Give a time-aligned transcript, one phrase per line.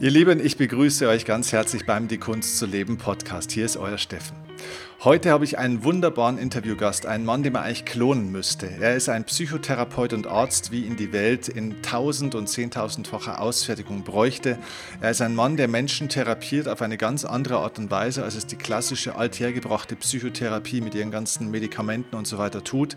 [0.00, 3.50] Ihr Lieben, ich begrüße euch ganz herzlich beim Die Kunst zu leben Podcast.
[3.50, 4.36] Hier ist euer Steffen.
[5.02, 8.70] Heute habe ich einen wunderbaren Interviewgast, einen Mann, den man eigentlich klonen müsste.
[8.80, 14.04] Er ist ein Psychotherapeut und Arzt, wie ihn die Welt in tausend und zehntausendfacher Ausfertigung
[14.04, 14.58] bräuchte.
[15.00, 18.36] Er ist ein Mann, der Menschen therapiert auf eine ganz andere Art und Weise, als
[18.36, 22.94] es die klassische althergebrachte Psychotherapie mit ihren ganzen Medikamenten und so weiter tut.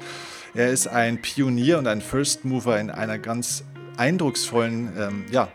[0.53, 3.63] Er ist ein Pionier und ein First Mover in einer ganz
[3.97, 5.49] eindrucksvollen ähm, ja,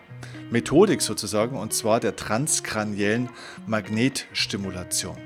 [0.51, 3.29] Methodik sozusagen, und zwar der transkraniellen
[3.67, 5.17] Magnetstimulation.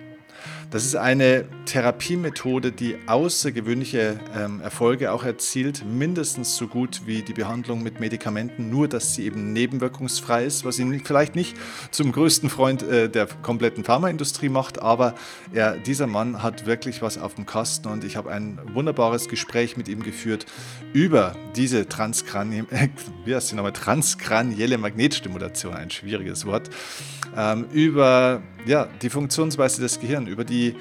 [0.71, 7.33] Das ist eine Therapiemethode, die außergewöhnliche ähm, Erfolge auch erzielt, mindestens so gut wie die
[7.33, 11.57] Behandlung mit Medikamenten, nur dass sie eben nebenwirkungsfrei ist, was ihn vielleicht nicht
[11.91, 15.17] zum größten Freund äh, der kompletten Pharmaindustrie macht, aber
[15.53, 19.77] er, dieser Mann hat wirklich was auf dem Kasten und ich habe ein wunderbares Gespräch
[19.77, 20.47] mit ihm geführt
[20.93, 22.63] über diese Transkranie
[23.25, 26.71] wie transkranielle Magnetstimulation, ein schwieriges Wort,
[27.37, 30.75] ähm, über ja, die Funktionsweise des Gehirns, über die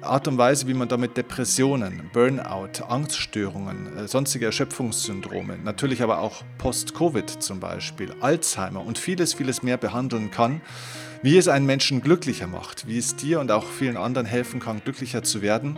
[0.00, 6.42] Art und Weise, wie man damit Depressionen, Burnout, Angststörungen, äh, sonstige Erschöpfungssyndrome, natürlich aber auch
[6.58, 10.60] Post-Covid zum Beispiel, Alzheimer und vieles, vieles mehr behandeln kann,
[11.22, 14.82] wie es einen Menschen glücklicher macht, wie es dir und auch vielen anderen helfen kann,
[14.84, 15.76] glücklicher zu werden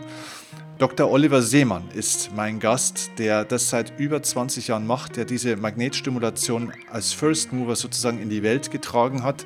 [0.81, 1.11] Dr.
[1.11, 6.73] Oliver Seemann ist mein Gast, der das seit über 20 Jahren macht, der diese Magnetstimulation
[6.89, 9.45] als First Mover sozusagen in die Welt getragen hat,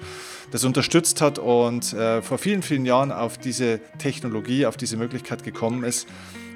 [0.52, 5.44] das unterstützt hat und äh, vor vielen, vielen Jahren auf diese Technologie, auf diese Möglichkeit
[5.44, 6.08] gekommen ist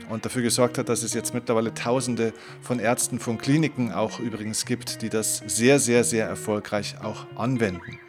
[0.08, 4.64] und dafür gesorgt hat, dass es jetzt mittlerweile Tausende von Ärzten, von Kliniken auch übrigens
[4.64, 8.00] gibt, die das sehr, sehr, sehr erfolgreich auch anwenden.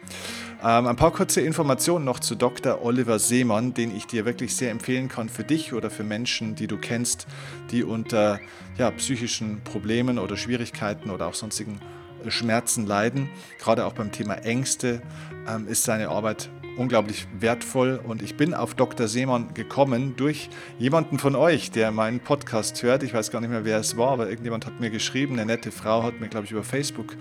[0.63, 2.83] Ähm, ein paar kurze Informationen noch zu Dr.
[2.83, 6.67] Oliver Seemann, den ich dir wirklich sehr empfehlen kann für dich oder für Menschen, die
[6.67, 7.25] du kennst,
[7.71, 8.39] die unter
[8.77, 11.79] ja, psychischen Problemen oder Schwierigkeiten oder auch sonstigen
[12.23, 13.27] äh, Schmerzen leiden.
[13.59, 15.01] Gerade auch beim Thema Ängste
[15.47, 19.07] ähm, ist seine Arbeit unglaublich wertvoll und ich bin auf Dr.
[19.07, 23.01] Seemann gekommen durch jemanden von euch, der meinen Podcast hört.
[23.01, 25.71] Ich weiß gar nicht mehr, wer es war, aber irgendjemand hat mir geschrieben, eine nette
[25.71, 27.17] Frau hat mir, glaube ich, über Facebook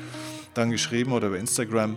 [0.52, 1.96] dann geschrieben oder über Instagram,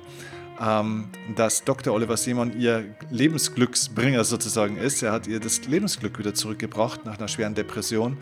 [0.63, 1.94] ähm, dass Dr.
[1.94, 5.03] Oliver Seemann ihr Lebensglücksbringer sozusagen ist.
[5.03, 8.18] Er hat ihr das Lebensglück wieder zurückgebracht nach einer schweren Depression.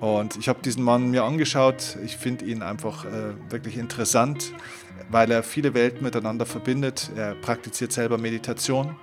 [0.00, 1.96] Und ich habe diesen Mann mir angeschaut.
[2.04, 4.52] Ich finde ihn einfach äh, wirklich interessant,
[5.10, 7.10] weil er viele Welten miteinander verbindet.
[7.16, 8.96] Er praktiziert selber Meditation.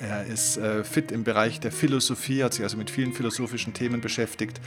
[0.00, 4.00] Er ist äh, fit im Bereich der Philosophie, hat sich also mit vielen philosophischen Themen
[4.00, 4.60] beschäftigt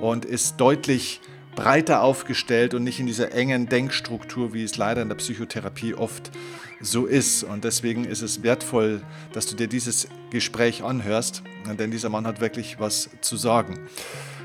[0.00, 1.20] und ist deutlich
[1.54, 6.30] breiter aufgestellt und nicht in dieser engen Denkstruktur, wie es leider in der Psychotherapie oft
[6.80, 7.44] so ist.
[7.44, 11.42] Und deswegen ist es wertvoll, dass du dir dieses Gespräch anhörst,
[11.78, 13.78] denn dieser Mann hat wirklich was zu sagen.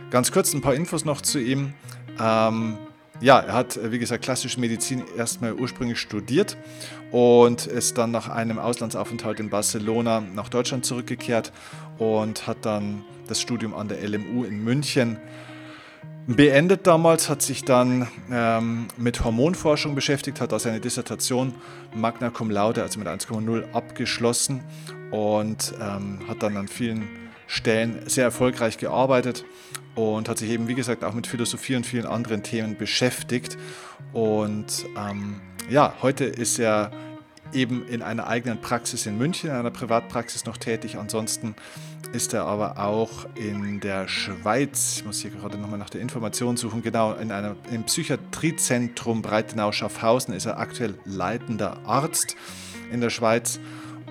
[0.09, 1.73] Ganz kurz ein paar Infos noch zu ihm.
[2.19, 2.77] Ähm,
[3.21, 6.57] ja, er hat, wie gesagt, klassische Medizin erstmal ursprünglich studiert
[7.11, 11.51] und ist dann nach einem Auslandsaufenthalt in Barcelona nach Deutschland zurückgekehrt
[11.97, 15.17] und hat dann das Studium an der LMU in München
[16.35, 21.55] beendet damals, hat sich dann ähm, mit Hormonforschung beschäftigt, hat da seine Dissertation
[21.95, 24.63] Magna Cum Laude, also mit 1,0 abgeschlossen
[25.11, 27.07] und ähm, hat dann an vielen
[27.47, 29.43] Stellen sehr erfolgreich gearbeitet
[29.95, 33.57] und hat sich eben, wie gesagt, auch mit Philosophie und vielen anderen Themen beschäftigt.
[34.13, 36.91] Und ähm, ja, heute ist er
[37.53, 40.97] eben in einer eigenen Praxis in München, in einer Privatpraxis noch tätig.
[40.97, 41.55] Ansonsten
[42.13, 46.57] ist er aber auch in der Schweiz, ich muss hier gerade nochmal nach der Information
[46.57, 52.35] suchen, genau, in einem im Psychiatriezentrum Breitenau-Schaffhausen ist er aktuell leitender Arzt
[52.91, 53.59] in der Schweiz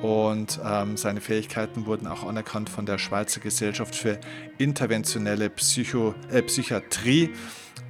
[0.02, 4.20] und ähm, seine Fähigkeiten wurden auch anerkannt von der Schweizer Gesellschaft für
[4.58, 7.30] interventionelle Psycho, äh, Psychiatrie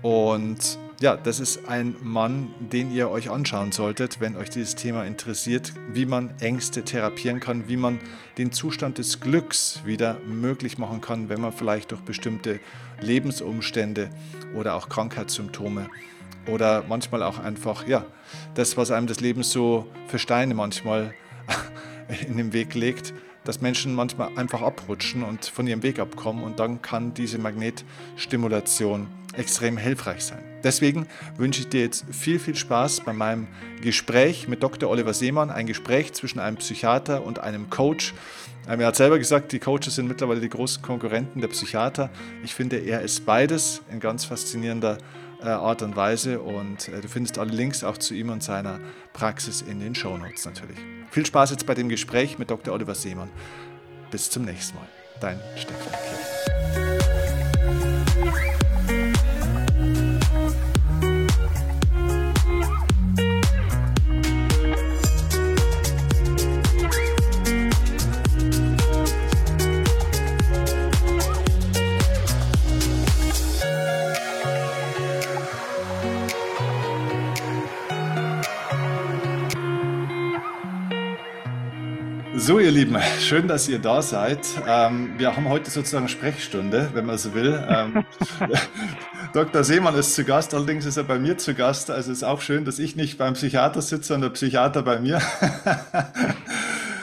[0.01, 5.05] und ja, das ist ein Mann, den ihr euch anschauen solltet, wenn euch dieses Thema
[5.05, 8.01] interessiert, wie man Ängste therapieren kann, wie man
[8.37, 12.59] den Zustand des Glücks wieder möglich machen kann, wenn man vielleicht durch bestimmte
[13.01, 14.11] Lebensumstände
[14.57, 15.89] oder auch Krankheitssymptome
[16.49, 18.05] oder manchmal auch einfach, ja,
[18.55, 21.15] das, was einem das Leben so für Steine manchmal
[22.27, 23.15] in den Weg legt,
[23.45, 29.07] dass Menschen manchmal einfach abrutschen und von ihrem Weg abkommen und dann kann diese Magnetstimulation
[29.39, 30.43] extrem hilfreich sein.
[30.63, 31.07] Deswegen
[31.37, 33.47] wünsche ich dir jetzt viel, viel Spaß bei meinem
[33.81, 34.91] Gespräch mit Dr.
[34.91, 38.15] Oliver Seemann, ein Gespräch zwischen einem Psychiater und einem Coach.
[38.67, 42.11] Er hat selber gesagt, die Coaches sind mittlerweile die großen Konkurrenten der Psychiater.
[42.45, 44.99] Ich finde, er ist beides in ganz faszinierender
[45.41, 48.81] äh, Art und Weise und äh, du findest alle Links auch zu ihm und seiner
[49.13, 50.79] Praxis in den Show Notes natürlich.
[51.11, 52.75] Viel Spaß jetzt bei dem Gespräch mit Dr.
[52.75, 53.31] Oliver Seemann.
[54.11, 54.89] Bis zum nächsten Mal.
[55.21, 56.88] Dein Stefan Kirch.
[82.39, 84.39] So, ihr Lieben, schön, dass ihr da seid.
[84.67, 87.61] Ähm, wir haben heute sozusagen Sprechstunde, wenn man so will.
[87.69, 88.05] Ähm,
[89.33, 89.65] Dr.
[89.65, 91.91] Seemann ist zu Gast, allerdings ist er bei mir zu Gast.
[91.91, 95.21] Also ist auch schön, dass ich nicht beim Psychiater sitze, sondern der Psychiater bei mir.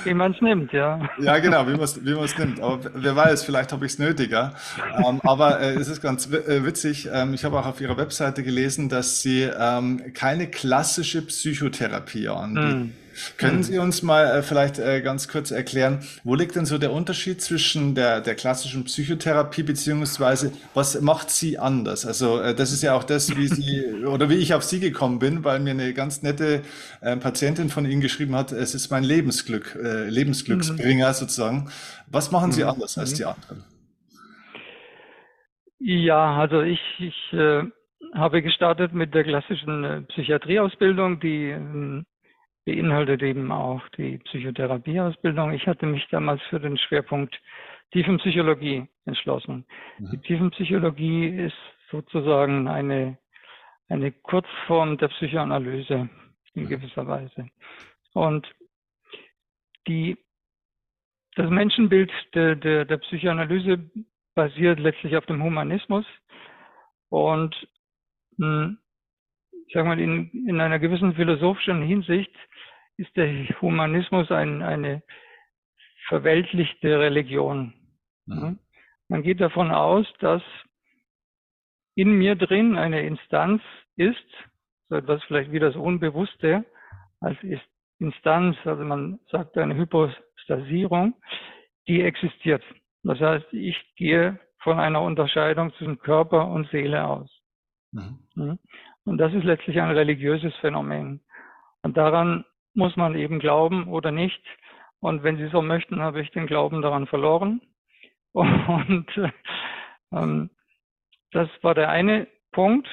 [0.05, 1.01] Wie man es nimmt, ja.
[1.19, 2.61] Ja, genau, wie man es wie nimmt.
[2.61, 4.53] Aber wer weiß, vielleicht habe ich es nötiger.
[5.05, 7.09] Ähm, aber äh, es ist ganz äh, witzig.
[7.11, 12.93] Ähm, ich habe auch auf Ihrer Webseite gelesen, dass Sie ähm, keine klassische Psychotherapie anbieten.
[13.01, 13.04] Mm.
[13.37, 13.63] Können.
[13.63, 17.41] Sie uns mal äh, vielleicht äh, ganz kurz erklären, wo liegt denn so der Unterschied
[17.41, 22.05] zwischen der, der klassischen Psychotherapie beziehungsweise was macht sie anders?
[22.05, 25.19] Also äh, das ist ja auch das, wie Sie oder wie ich auf Sie gekommen
[25.19, 26.61] bin, weil mir eine ganz nette
[27.01, 31.13] äh, Patientin von Ihnen geschrieben hat, es ist mein Lebensglück, äh, Lebensglücksbringer mhm.
[31.13, 31.69] sozusagen.
[32.07, 32.69] Was machen Sie mhm.
[32.69, 33.15] anders als mhm.
[33.15, 33.63] die anderen?
[35.79, 37.63] Ja, also ich, ich äh,
[38.13, 42.05] habe gestartet mit der klassischen Psychiatrieausbildung, die ähm,
[42.65, 45.53] beinhaltet eben auch die Psychotherapieausbildung.
[45.53, 47.39] Ich hatte mich damals für den Schwerpunkt
[47.91, 49.65] Tiefenpsychologie entschlossen.
[49.99, 50.09] Mhm.
[50.11, 51.55] Die Tiefenpsychologie ist
[51.91, 53.17] sozusagen eine,
[53.87, 56.09] eine Kurzform der Psychoanalyse
[56.55, 56.69] in mhm.
[56.69, 57.47] gewisser Weise.
[58.13, 58.47] Und
[59.87, 60.17] die,
[61.35, 63.89] das Menschenbild der, der, der Psychoanalyse
[64.33, 66.05] basiert letztlich auf dem Humanismus
[67.09, 67.55] und
[68.37, 68.77] mh, hm,
[69.67, 72.31] ich sag mal, in, in einer gewissen philosophischen Hinsicht
[72.97, 73.27] ist der
[73.61, 75.03] Humanismus ein, eine
[76.07, 77.73] verweltlichte Religion.
[78.25, 78.59] Mhm.
[79.07, 80.41] Man geht davon aus, dass
[81.95, 83.61] in mir drin eine Instanz
[83.95, 84.25] ist,
[84.89, 86.65] so etwas vielleicht wie das Unbewusste
[87.21, 87.37] als
[87.99, 91.15] Instanz, also man sagt eine Hypostasierung,
[91.87, 92.63] die existiert.
[93.03, 97.29] Das heißt, ich gehe von einer Unterscheidung zwischen Körper und Seele aus.
[97.91, 98.59] Mhm.
[99.05, 101.21] Und das ist letztlich ein religiöses Phänomen.
[101.83, 102.43] Und daran
[102.75, 104.41] muss man eben glauben oder nicht.
[104.99, 107.61] Und wenn Sie so möchten, habe ich den Glauben daran verloren.
[108.33, 109.07] Und
[110.11, 110.49] ähm,
[111.31, 112.87] das war der eine Punkt.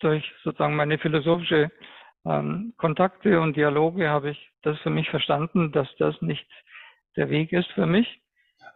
[0.00, 1.70] Durch sozusagen meine philosophische
[2.26, 6.46] ähm, Kontakte und Dialoge habe ich das für mich verstanden, dass das nicht
[7.16, 8.06] der Weg ist für mich.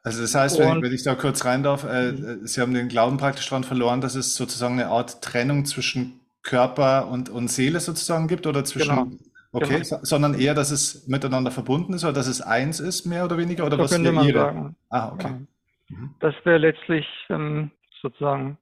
[0.02, 2.46] Also das heißt, wenn, ich, wenn ich da kurz rein darf, äh, mhm.
[2.46, 7.08] Sie haben den Glauben praktisch daran verloren, dass es sozusagen eine Art Trennung zwischen Körper
[7.08, 9.10] und, und Seele sozusagen gibt oder zwischen genau.
[9.52, 10.00] Okay, genau.
[10.02, 13.64] sondern eher, dass es miteinander verbunden ist oder dass es eins ist, mehr oder weniger?
[13.64, 14.38] Oder so was könnte man ihre?
[14.38, 14.76] sagen.
[14.90, 15.28] Ah, okay.
[15.28, 15.96] Ja.
[15.96, 16.14] Mhm.
[16.20, 17.70] Das wäre letztlich ähm,
[18.02, 18.58] sozusagen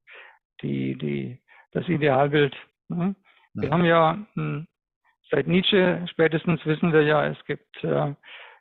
[0.63, 1.39] die, die,
[1.73, 2.55] das Idealbild.
[2.89, 3.17] Ne?
[3.55, 3.73] Wir mhm.
[3.73, 4.67] haben ja hm,
[5.31, 8.15] seit Nietzsche spätestens wissen wir ja, es gibt äh,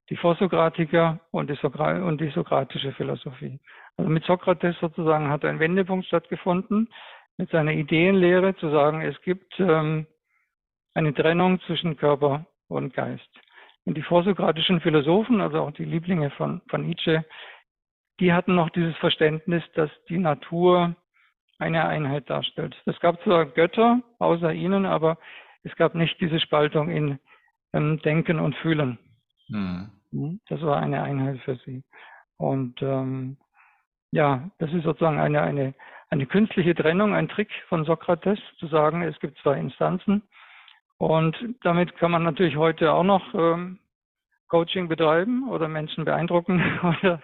[0.09, 3.59] die Vorsokratiker und die, Sokra und die sokratische Philosophie.
[3.97, 6.89] Also mit Sokrates sozusagen hat ein Wendepunkt stattgefunden,
[7.37, 10.07] mit seiner Ideenlehre zu sagen, es gibt ähm,
[10.95, 13.29] eine Trennung zwischen Körper und Geist.
[13.85, 17.23] Und die vorsokratischen Philosophen, also auch die Lieblinge von, von Nietzsche,
[18.19, 20.95] die hatten noch dieses Verständnis, dass die Natur
[21.59, 22.75] eine Einheit darstellt.
[22.85, 25.17] Es gab zwar Götter außer ihnen, aber
[25.63, 27.19] es gab nicht diese Spaltung in
[27.73, 28.97] ähm, Denken und Fühlen.
[29.49, 29.91] Mhm.
[30.11, 31.83] Hm, das war eine Einheit für sie.
[32.37, 33.37] Und ähm,
[34.11, 35.73] ja, das ist sozusagen eine, eine,
[36.09, 40.23] eine künstliche Trennung, ein Trick von Sokrates, zu sagen, es gibt zwei Instanzen
[40.97, 43.79] und damit kann man natürlich heute auch noch ähm,
[44.47, 47.21] Coaching betreiben oder Menschen beeindrucken oder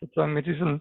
[0.00, 0.80] sozusagen mit diesem,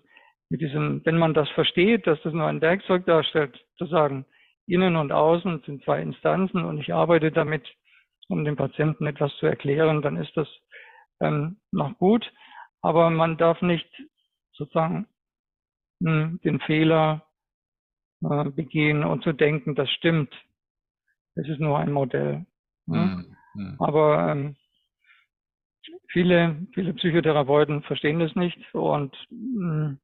[0.50, 4.26] mit diesem, wenn man das versteht, dass das nur ein Werkzeug darstellt, zu sagen,
[4.68, 7.68] innen und außen sind zwei Instanzen und ich arbeite damit,
[8.28, 10.48] um dem Patienten etwas zu erklären, dann ist das
[11.22, 12.32] ähm, noch gut.
[12.82, 13.90] Aber man darf nicht
[14.54, 15.08] sozusagen
[16.00, 17.26] mh, hm, den Fehler
[18.24, 20.34] äh, begehen und zu denken, das stimmt.
[21.36, 22.46] Es ist nur ein Modell.
[22.86, 23.26] Ne?
[23.54, 23.76] Mhm.
[23.80, 24.56] Aber ähm,
[26.08, 30.00] viele, viele Psychotherapeuten verstehen das nicht und mh, hm,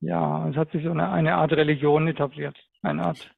[0.00, 3.30] ja, es hat sich so eine, eine Art Religion etabliert, eine Art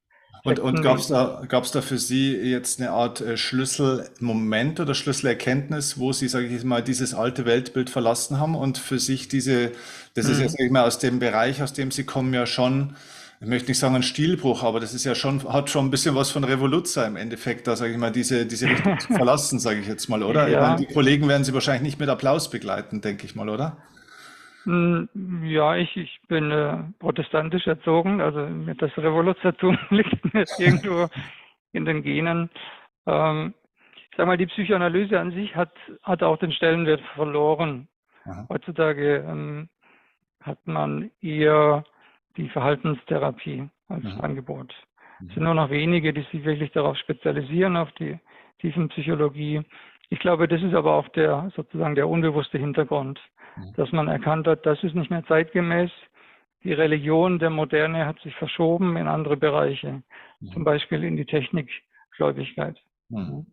[0.44, 4.94] und, und gab es da, gab's da für Sie jetzt eine Art äh, Schlüsselmoment oder
[4.94, 9.72] Schlüsselerkenntnis, wo Sie, sage ich mal, dieses alte Weltbild verlassen haben und für sich diese,
[10.14, 10.32] das mhm.
[10.32, 12.94] ist ja, sag ich mal, aus dem Bereich, aus dem Sie kommen, ja schon
[13.40, 16.16] ich möchte nicht sagen ein Stilbruch, aber das ist ja schon, hat schon ein bisschen
[16.16, 19.78] was von Revoluzzer im Endeffekt, da sage ich mal, diese, diese Richtung zu verlassen, sage
[19.80, 20.48] ich jetzt mal, oder?
[20.48, 20.60] Ja.
[20.60, 23.76] Meine, die Kollegen werden Sie wahrscheinlich nicht mit Applaus begleiten, denke ich mal, oder?
[24.64, 25.08] Hm,
[25.44, 31.08] ja, ich, ich bin äh, protestantisch erzogen, also das Revoluzzertum liegt mir irgendwo
[31.72, 32.50] in den Genen.
[33.06, 33.54] Ähm,
[33.94, 37.86] ich sag mal, die Psychoanalyse an sich hat, hat auch den Stellenwert verloren.
[38.24, 38.46] Aha.
[38.48, 39.68] Heutzutage ähm,
[40.42, 41.84] hat man eher
[42.38, 44.20] die Verhaltenstherapie als mhm.
[44.20, 44.74] Angebot.
[45.26, 48.18] Es sind nur noch wenige, die sich wirklich darauf spezialisieren, auf die
[48.60, 49.62] Tiefenpsychologie.
[50.10, 53.20] ich glaube, das ist aber auch der sozusagen der unbewusste Hintergrund,
[53.56, 53.72] mhm.
[53.76, 55.90] dass man erkannt hat, das ist nicht mehr zeitgemäß.
[56.64, 60.02] Die Religion der Moderne hat sich verschoben in andere Bereiche,
[60.40, 60.52] mhm.
[60.52, 62.76] zum Beispiel in die Technikgläubigkeit.
[63.08, 63.46] Mhm.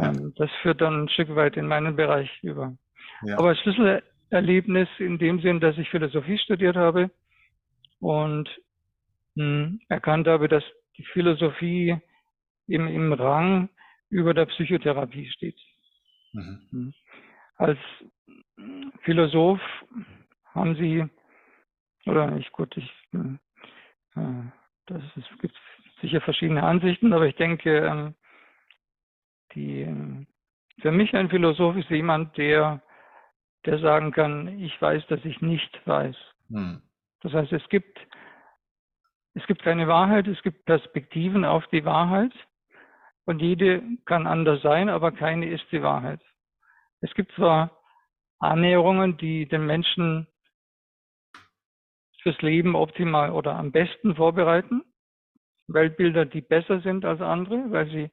[0.00, 2.76] Ähm, das führt dann ein Stück weit in meinen Bereich über.
[3.22, 3.38] Ja.
[3.38, 7.10] Aber Schlüsselerlebnis in dem Sinn, dass ich Philosophie studiert habe
[8.00, 8.48] und
[9.34, 10.64] mh, hm, erkannt habe, dass
[10.96, 11.96] die Philosophie
[12.66, 13.68] im, im Rang
[14.10, 15.58] über der Psychotherapie steht.
[16.32, 16.68] Mhm.
[16.70, 16.94] Hm.
[17.56, 17.78] Als
[19.02, 19.60] Philosoph
[20.46, 21.04] haben Sie,
[22.06, 24.42] oder ich gut, ich, äh,
[24.86, 25.56] das ist, gibt
[26.00, 28.14] sicher verschiedene Ansichten, aber ich denke, ähm,
[29.54, 30.26] die,
[30.80, 32.82] für mich ein Philosoph ist jemand, der,
[33.66, 36.16] der sagen kann, ich weiß, dass ich nicht weiß.
[36.48, 36.82] Mhm.
[37.24, 37.98] Das heißt, es gibt,
[39.32, 42.32] es gibt keine Wahrheit, es gibt Perspektiven auf die Wahrheit
[43.24, 46.20] und jede kann anders sein, aber keine ist die Wahrheit.
[47.00, 47.80] Es gibt zwar
[48.40, 50.26] Annäherungen, die den Menschen
[52.22, 54.82] fürs Leben optimal oder am besten vorbereiten,
[55.66, 58.10] Weltbilder, die besser sind als andere, weil sie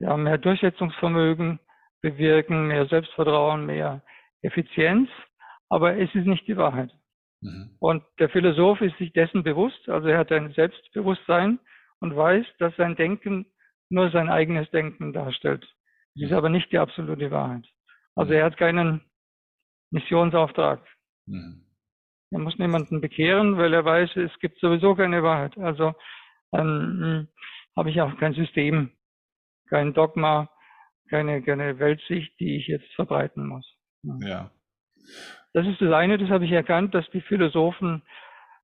[0.00, 1.60] ja mehr Durchsetzungsvermögen
[2.02, 4.02] bewirken, mehr Selbstvertrauen, mehr
[4.42, 5.08] Effizienz,
[5.70, 6.92] aber es ist nicht die Wahrheit.
[7.44, 7.76] Mhm.
[7.78, 11.58] Und der Philosoph ist sich dessen bewusst, also er hat ein Selbstbewusstsein
[12.00, 13.46] und weiß, dass sein Denken
[13.90, 15.64] nur sein eigenes Denken darstellt.
[16.16, 16.36] Es ist mhm.
[16.36, 17.66] aber nicht die absolute Wahrheit.
[18.14, 18.38] Also mhm.
[18.38, 19.02] er hat keinen
[19.90, 20.84] Missionsauftrag.
[22.30, 25.56] Er muss niemanden bekehren, weil er weiß, es gibt sowieso keine Wahrheit.
[25.58, 25.94] Also
[26.52, 27.28] ähm,
[27.76, 28.90] habe ich auch kein System,
[29.68, 30.50] kein Dogma,
[31.10, 33.66] keine, keine Weltsicht, die ich jetzt verbreiten muss.
[34.20, 34.50] Ja.
[35.54, 38.02] Das ist das eine, das habe ich erkannt, dass die Philosophen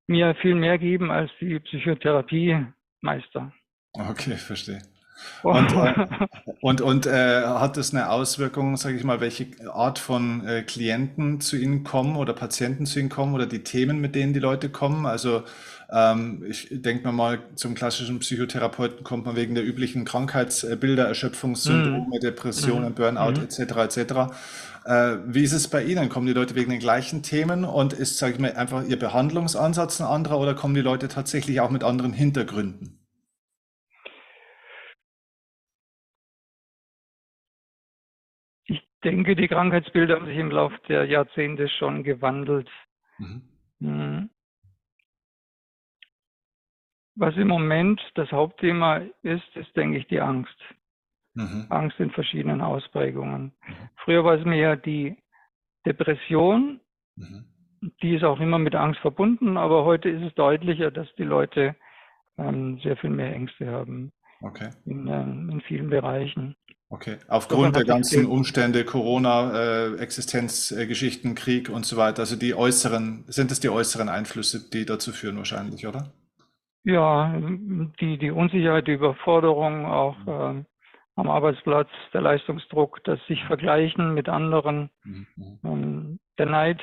[0.08, 3.52] mir viel mehr geben als die Psychotherapiemeister.
[3.92, 4.82] Okay, verstehe.
[5.42, 5.94] Und, äh,
[6.60, 11.40] und, und äh, hat das eine Auswirkung, sage ich mal, welche Art von äh, Klienten
[11.40, 14.70] zu Ihnen kommen oder Patienten zu Ihnen kommen oder die Themen, mit denen die Leute
[14.70, 15.06] kommen?
[15.06, 15.44] Also
[15.92, 22.16] ähm, ich denke mir mal, zum klassischen Psychotherapeuten kommt man wegen der üblichen Krankheitsbilder, Erschöpfungssyndrome,
[22.16, 22.20] mhm.
[22.20, 22.94] Depressionen, mhm.
[22.94, 23.44] Burnout mhm.
[23.44, 23.58] etc.
[23.60, 24.12] etc.
[24.84, 26.08] Äh, wie ist es bei Ihnen?
[26.08, 30.00] Kommen die Leute wegen den gleichen Themen und ist, sage ich mal, einfach Ihr Behandlungsansatz
[30.00, 33.00] ein anderer oder kommen die Leute tatsächlich auch mit anderen Hintergründen?
[39.04, 42.68] denke, die Krankheitsbilder haben sich im Laufe der Jahrzehnte schon gewandelt.
[43.18, 44.30] Mhm.
[47.20, 50.56] Was im Moment das Hauptthema ist, ist, denke ich, die Angst.
[51.34, 51.66] Mhm.
[51.68, 53.52] Angst in verschiedenen Ausprägungen.
[53.68, 53.74] Mhm.
[54.02, 55.18] Früher war es mehr die
[55.84, 56.80] Depression,
[57.16, 57.44] mhm.
[58.02, 61.76] die ist auch immer mit Angst verbunden, aber heute ist es deutlicher, dass die Leute
[62.38, 64.12] ähm, sehr viel mehr Ängste haben.
[64.40, 64.70] Okay.
[64.86, 66.56] In, ähm, in vielen Bereichen.
[66.88, 72.54] Okay, aufgrund der ganzen Umstände, Corona, äh, Existenzgeschichten, äh, Krieg und so weiter, also die
[72.54, 76.14] äußeren, sind es die äußeren Einflüsse, die dazu führen wahrscheinlich, oder?
[76.84, 77.34] Ja,
[78.00, 80.64] die, die Unsicherheit, die Überforderung auch äh,
[81.16, 85.26] am Arbeitsplatz, der Leistungsdruck, das sich vergleichen mit anderen, mhm.
[85.62, 86.80] ähm, der Neid,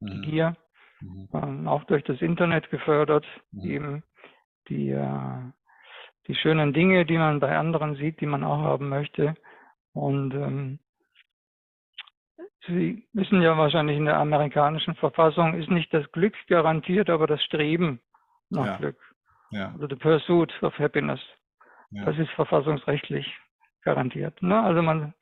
[0.00, 0.22] die mhm.
[0.22, 0.56] Gier,
[1.00, 1.28] mhm.
[1.32, 3.70] ähm, auch durch das Internet gefördert, mhm.
[3.70, 4.02] eben
[4.68, 5.52] die äh,
[6.30, 9.34] die schönen Dinge, die man bei anderen sieht, die man auch haben möchte.
[9.92, 10.78] Und ähm,
[12.66, 17.42] Sie wissen ja wahrscheinlich, in der amerikanischen Verfassung ist nicht das Glück garantiert, aber das
[17.42, 18.00] Streben
[18.50, 18.76] nach ja.
[18.76, 19.09] Glück.
[19.50, 19.72] Ja.
[19.72, 21.20] Also the pursuit of happiness.
[21.90, 22.04] Ja.
[22.04, 23.26] Das ist verfassungsrechtlich
[23.82, 24.40] garantiert.
[24.42, 24.60] Ne?
[24.60, 25.14] Also man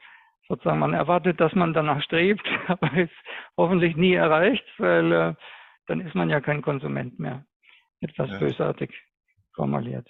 [0.48, 3.10] sozusagen, man erwartet, dass man danach strebt, aber es
[3.56, 5.34] hoffentlich nie erreicht, weil äh,
[5.86, 7.44] dann ist man ja kein Konsument mehr.
[8.00, 8.38] Etwas ja.
[8.38, 8.94] bösartig
[9.54, 10.08] formuliert.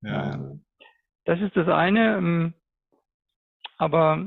[0.00, 0.34] Ja.
[0.34, 0.64] Ähm,
[1.24, 2.16] das ist das eine.
[2.16, 2.54] Ähm,
[3.78, 4.26] aber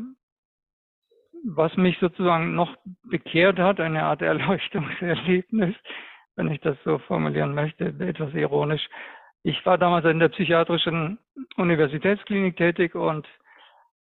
[1.48, 5.76] was mich sozusagen noch bekehrt hat, eine Art Erleuchtungserlebnis,
[6.36, 8.88] wenn ich das so formulieren möchte, etwas ironisch.
[9.48, 11.20] Ich war damals in der psychiatrischen
[11.56, 13.28] Universitätsklinik tätig und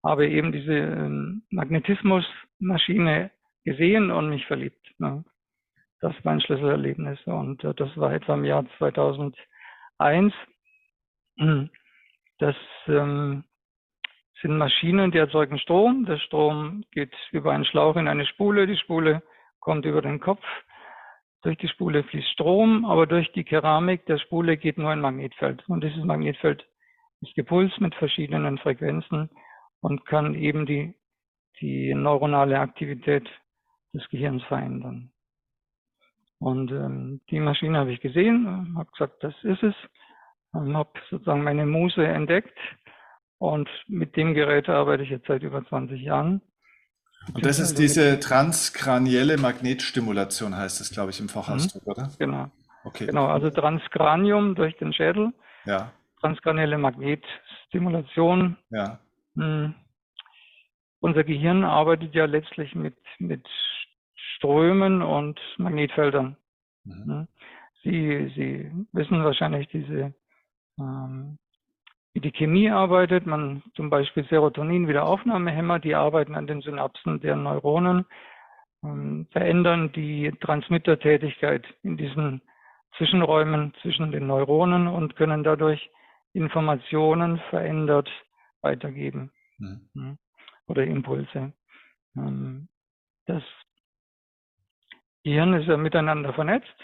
[0.03, 3.31] habe eben diese ähm, Magnetismusmaschine
[3.63, 4.85] gesehen und mich verliebt.
[4.97, 5.23] Ne?
[6.01, 10.33] Das war ein Schlüsselerlebnis und äh, das war etwa im Jahr 2001.
[12.39, 12.55] Das
[12.87, 13.45] ähm,
[14.41, 16.05] sind Maschinen, die erzeugen Strom.
[16.05, 18.67] Der Strom geht über einen Schlauch in eine Spule.
[18.67, 19.23] Die Spule
[19.61, 20.43] kommt über den Kopf.
[21.41, 25.67] Durch die Spule fließt Strom, aber durch die Keramik der Spule geht nur ein Magnetfeld.
[25.69, 26.65] Und dieses Magnetfeld
[27.21, 29.29] ist gepulst mit verschiedenen Frequenzen
[29.81, 30.95] und kann eben die,
[31.61, 33.29] die neuronale Aktivität
[33.93, 35.11] des Gehirns verändern.
[36.39, 39.75] Und ähm, die Maschine habe ich gesehen, habe gesagt, das ist es
[40.53, 42.57] und habe sozusagen meine Muse entdeckt
[43.39, 46.41] und mit dem Gerät arbeite ich jetzt seit über 20 Jahren.
[47.33, 51.91] Und das ist diese transkranielle Magnetstimulation, heißt es, glaube ich, im Fachausdruck, mhm.
[51.91, 52.11] oder?
[52.17, 52.51] Genau.
[52.83, 53.05] Okay.
[53.07, 55.33] Genau, also Transkranium durch den Schädel.
[55.65, 55.91] Ja.
[56.21, 58.57] Transkranielle Magnetstimulation.
[58.69, 58.99] Ja.
[59.35, 59.75] Hm.
[61.01, 63.47] Unser Gehirn arbeitet ja letztlich mit, mit
[64.15, 66.35] Strömen und Magnetfeldern.
[66.83, 67.03] Mhm.
[67.05, 67.27] Hm.
[67.83, 70.13] Sie, Sie wissen wahrscheinlich diese
[70.77, 71.37] ähm,
[72.15, 73.25] die Chemie arbeitet.
[73.25, 78.05] Man zum Beispiel Serotonin Wiederaufnahmehämmer, die arbeiten an den Synapsen der Neuronen,
[78.83, 82.41] ähm, verändern die Transmittertätigkeit in diesen
[82.97, 85.89] Zwischenräumen zwischen den Neuronen und können dadurch
[86.33, 88.09] Informationen verändert
[88.61, 90.17] weitergeben mhm.
[90.67, 91.53] oder Impulse.
[92.15, 92.67] Ähm,
[93.25, 93.43] das
[95.23, 96.75] Gehirn ist ja miteinander vernetzt.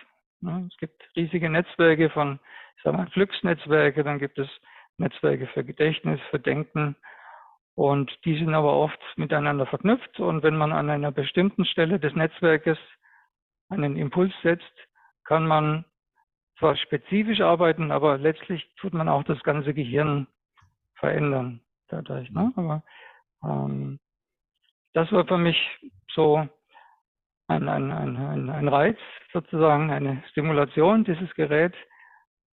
[0.41, 0.67] Ne?
[0.72, 2.39] Es gibt riesige Netzwerke von,
[2.77, 4.50] ich sage mal, Glücksnetzwerke, dann gibt es
[4.97, 6.95] Netzwerke für Gedächtnis, für Denken.
[7.75, 10.19] Und die sind aber oft miteinander verknüpft.
[10.19, 12.77] Und wenn man an einer bestimmten Stelle des Netzwerkes
[13.69, 14.73] einen Impuls setzt,
[15.25, 15.85] kann man
[16.59, 20.27] zwar spezifisch arbeiten, aber letztlich tut man auch das ganze Gehirn
[20.95, 22.29] verändern dadurch.
[22.31, 22.53] Ne?
[22.55, 22.83] Aber
[23.43, 23.99] ähm,
[24.93, 25.57] das war für mich
[26.13, 26.47] so
[27.47, 28.97] ein, ein, ein, ein Reiz
[29.33, 31.73] sozusagen, eine Stimulation dieses Gerät.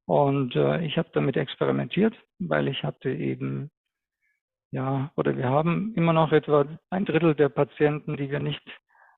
[0.06, 3.70] Und äh, ich habe damit experimentiert, weil ich hatte eben,
[4.70, 8.62] ja, oder wir haben immer noch etwa ein Drittel der Patienten, die wir nicht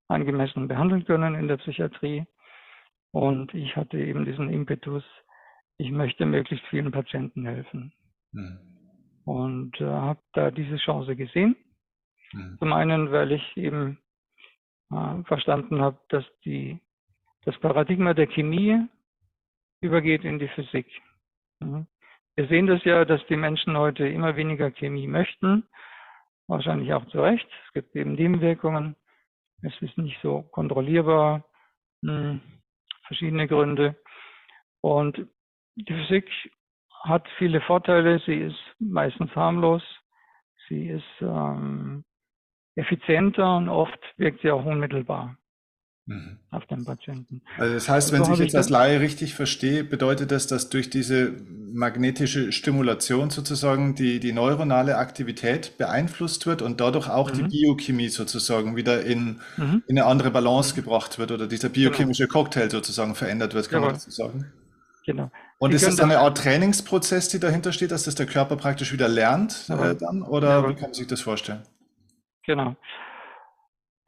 [0.08, 2.24] angemessen behandeln können in der Psychiatrie.
[3.12, 5.04] Und ich hatte eben diesen Impetus,
[5.78, 7.92] ich möchte möglichst vielen Patienten helfen.
[8.32, 8.58] Mhm.
[9.24, 11.56] Und äh, habe da diese Chance gesehen.
[12.32, 12.56] Mhm.
[12.58, 13.98] Zum einen, weil ich eben
[14.90, 16.78] äh, verstanden habe, dass die,
[17.44, 18.86] das Paradigma der Chemie
[19.84, 20.86] übergeht in die Physik.
[21.60, 21.86] Mhm.
[22.36, 25.68] Wir sehen das ja, dass die Menschen heute immer weniger Chemie möchten.
[26.48, 27.46] Wahrscheinlich auch zu Recht.
[27.66, 28.96] Es gibt eben Nebenwirkungen.
[29.62, 31.44] Es ist nicht so kontrollierbar.
[32.02, 32.40] Hm,
[33.06, 33.96] verschiedene Gründe.
[34.80, 35.28] Und
[35.76, 36.28] die Physik
[37.04, 38.18] hat viele Vorteile.
[38.26, 39.82] Sie ist meistens harmlos.
[40.68, 42.04] Sie ist ähm,
[42.74, 45.36] effizienter und oft wirkt sie auch unmittelbar
[46.06, 46.38] mhm.
[46.50, 47.42] auf den Patienten.
[47.58, 50.90] Also das heißt, wenn so ich jetzt als Laie richtig verstehe, bedeutet das, dass durch
[50.90, 51.32] diese
[51.72, 57.34] magnetische Stimulation sozusagen die, die neuronale Aktivität beeinflusst wird und dadurch auch mhm.
[57.34, 59.82] die Biochemie sozusagen wieder in, mhm.
[59.86, 61.90] in eine andere Balance gebracht wird oder dieser genau.
[61.90, 62.42] biochemische genau.
[62.42, 63.86] Cocktail sozusagen verändert wird, kann genau.
[63.86, 64.52] man dazu sagen?
[65.06, 65.30] Genau.
[65.58, 68.92] Und Sie ist das eine Art Trainingsprozess, die dahinter steht, dass das der Körper praktisch
[68.92, 70.22] wieder lernt äh, dann?
[70.22, 71.62] Oder wie kann man sich das vorstellen?
[72.46, 72.76] Genau.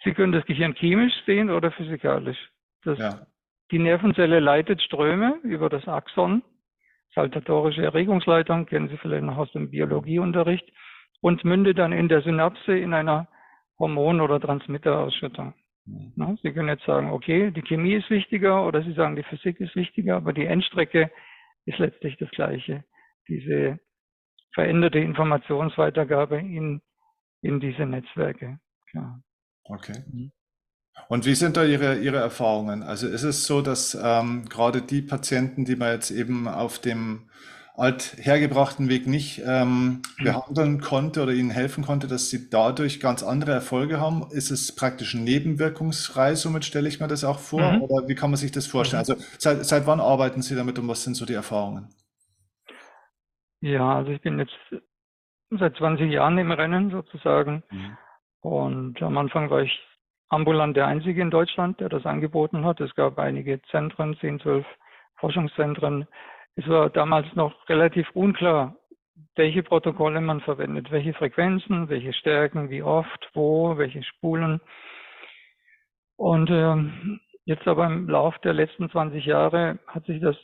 [0.05, 2.39] Sie können das Gehirn chemisch sehen oder physikalisch.
[2.85, 3.27] Das, ja.
[3.71, 6.43] Die Nervenzelle leitet Ströme über das Axon,
[7.15, 10.71] saltatorische Erregungsleitung, kennen Sie vielleicht noch aus dem Biologieunterricht,
[11.21, 13.27] und mündet dann in der Synapse in einer
[13.79, 15.55] Hormon- oder Transmitterausschüttung.
[15.87, 16.39] Mhm.
[16.43, 19.75] Sie können jetzt sagen, okay, die Chemie ist wichtiger oder Sie sagen, die Physik ist
[19.77, 21.11] wichtiger, aber die Endstrecke
[21.65, 22.85] ist letztlich das Gleiche.
[23.29, 23.79] Diese
[24.53, 26.81] veränderte Informationsweitergabe in,
[27.43, 28.59] in diese Netzwerke.
[28.91, 29.21] Klar.
[29.69, 30.05] Okay.
[30.11, 30.33] Mhm.
[31.09, 32.83] Und wie sind da Ihre, Ihre Erfahrungen?
[32.83, 37.29] Also ist es so, dass ähm, gerade die Patienten, die man jetzt eben auf dem
[37.77, 40.25] althergebrachten Weg nicht ähm, mhm.
[40.25, 44.27] behandeln konnte oder ihnen helfen konnte, dass sie dadurch ganz andere Erfolge haben?
[44.31, 46.35] Ist es praktisch nebenwirkungsfrei?
[46.35, 47.73] Somit stelle ich mir das auch vor?
[47.73, 47.83] Mhm.
[47.83, 49.05] Oder wie kann man sich das vorstellen?
[49.07, 49.13] Mhm.
[49.13, 51.89] Also seit, seit wann arbeiten Sie damit und was sind so die Erfahrungen?
[53.61, 54.57] Ja, also ich bin jetzt
[55.51, 57.63] seit 20 Jahren im Rennen sozusagen.
[57.71, 57.99] Mhm.
[58.47, 59.77] Und am Anfang war ich
[60.29, 62.81] ambulant der Einzige in Deutschland, der das angeboten hat.
[62.81, 64.65] Es gab einige Zentren, 10, 12
[65.17, 66.07] Forschungszentren.
[66.55, 68.77] Es war damals noch relativ unklar,
[69.35, 74.61] welche Protokolle man verwendet, welche Frequenzen, welche Stärken, wie oft, wo, welche Spulen.
[76.15, 76.77] Und äh,
[77.47, 80.37] jetzt aber im Lauf der letzten 20 Jahre hat sich das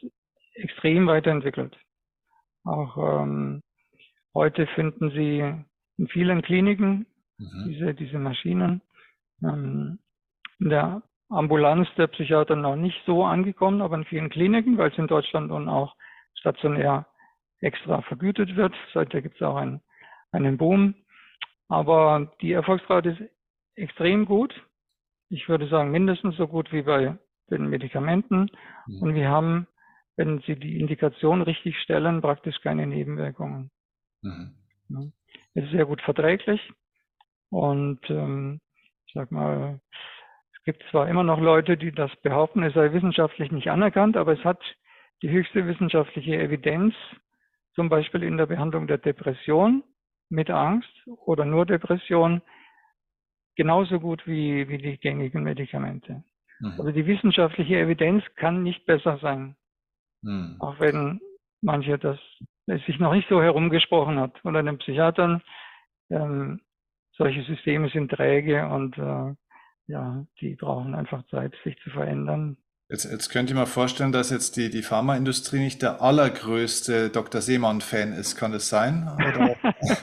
[0.55, 1.79] extrem weiterentwickelt.
[2.65, 3.63] Auch ähm,
[4.35, 5.55] heute finden Sie
[5.99, 7.07] in vielen Kliniken
[7.43, 7.69] mhm.
[7.69, 8.83] diese, diese Maschinen.
[9.43, 9.99] Ähm,
[10.61, 14.99] in der Ambulanz der Psychiater noch nicht so angekommen, aber in vielen Kliniken, weil es
[14.99, 15.97] in Deutschland nun auch
[16.35, 17.07] stationär
[17.61, 18.75] extra vergütet wird.
[18.93, 19.81] Seitdem gibt es auch einen,
[20.31, 20.95] einen Boom.
[21.69, 23.31] Aber die Erfolgsrate ist
[23.77, 24.55] extrem gut.
[25.31, 27.17] Ich würde sagen, mindestens so gut wie bei
[27.51, 28.51] den Medikamenten.
[28.87, 29.03] Mhm.
[29.03, 29.67] Und wir haben,
[30.17, 33.71] wenn Sie die Indikation richtig stellen, praktisch keine Nebenwirkungen.
[34.21, 35.13] Mhm.
[35.55, 36.61] Es ist sehr gut verträglich.
[37.53, 38.61] Und ähm,
[39.07, 39.79] ich sag mal,
[40.57, 44.33] es gibt zwar immer noch Leute, die das behaupten, es sei wissenschaftlich nicht anerkannt, aber
[44.33, 44.59] es hat
[45.21, 46.95] die höchste wissenschaftliche Evidenz,
[47.75, 49.85] zum Beispiel in der Behandlung der Depression
[50.31, 50.91] mit Angst
[51.27, 52.41] oder nur Depression,
[53.55, 56.25] genauso gut wie, wie die gängigen Medikamente.
[56.61, 56.73] Mhm.
[56.79, 59.57] Also die wissenschaftliche Evidenz kann nicht besser sein.
[60.23, 60.57] Mhm.
[60.59, 61.21] Auch wenn
[61.61, 62.19] manche das
[62.67, 65.43] es sich noch nicht so herumgesprochen hat unter den Psychiatern.
[66.11, 66.63] Ähm,
[67.17, 69.35] solche Systeme sind träge und äh,
[69.87, 72.57] ja, die brauchen einfach Zeit, sich zu verändern.
[72.89, 77.41] Jetzt, jetzt könnt ihr mir vorstellen, dass jetzt die, die Pharmaindustrie nicht der allergrößte Dr.
[77.41, 78.37] Seemann-Fan ist.
[78.37, 79.09] Kann das sein?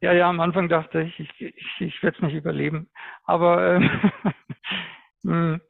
[0.00, 2.90] ja, ja, am Anfang dachte ich, ich, ich, ich werde es nicht überleben.
[3.24, 3.88] Aber äh,
[5.22, 5.60] hm,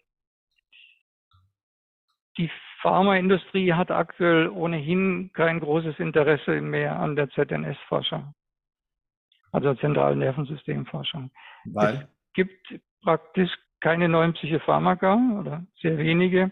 [2.39, 2.51] die
[2.81, 8.35] Pharmaindustrie hat aktuell ohnehin kein großes Interesse mehr an der ZNS-Forschung,
[9.53, 11.31] also zentralen Nervensystemforschung.
[11.67, 11.95] Weil?
[11.95, 16.51] Es gibt praktisch keine neuen Psychopharmaka oder sehr wenige,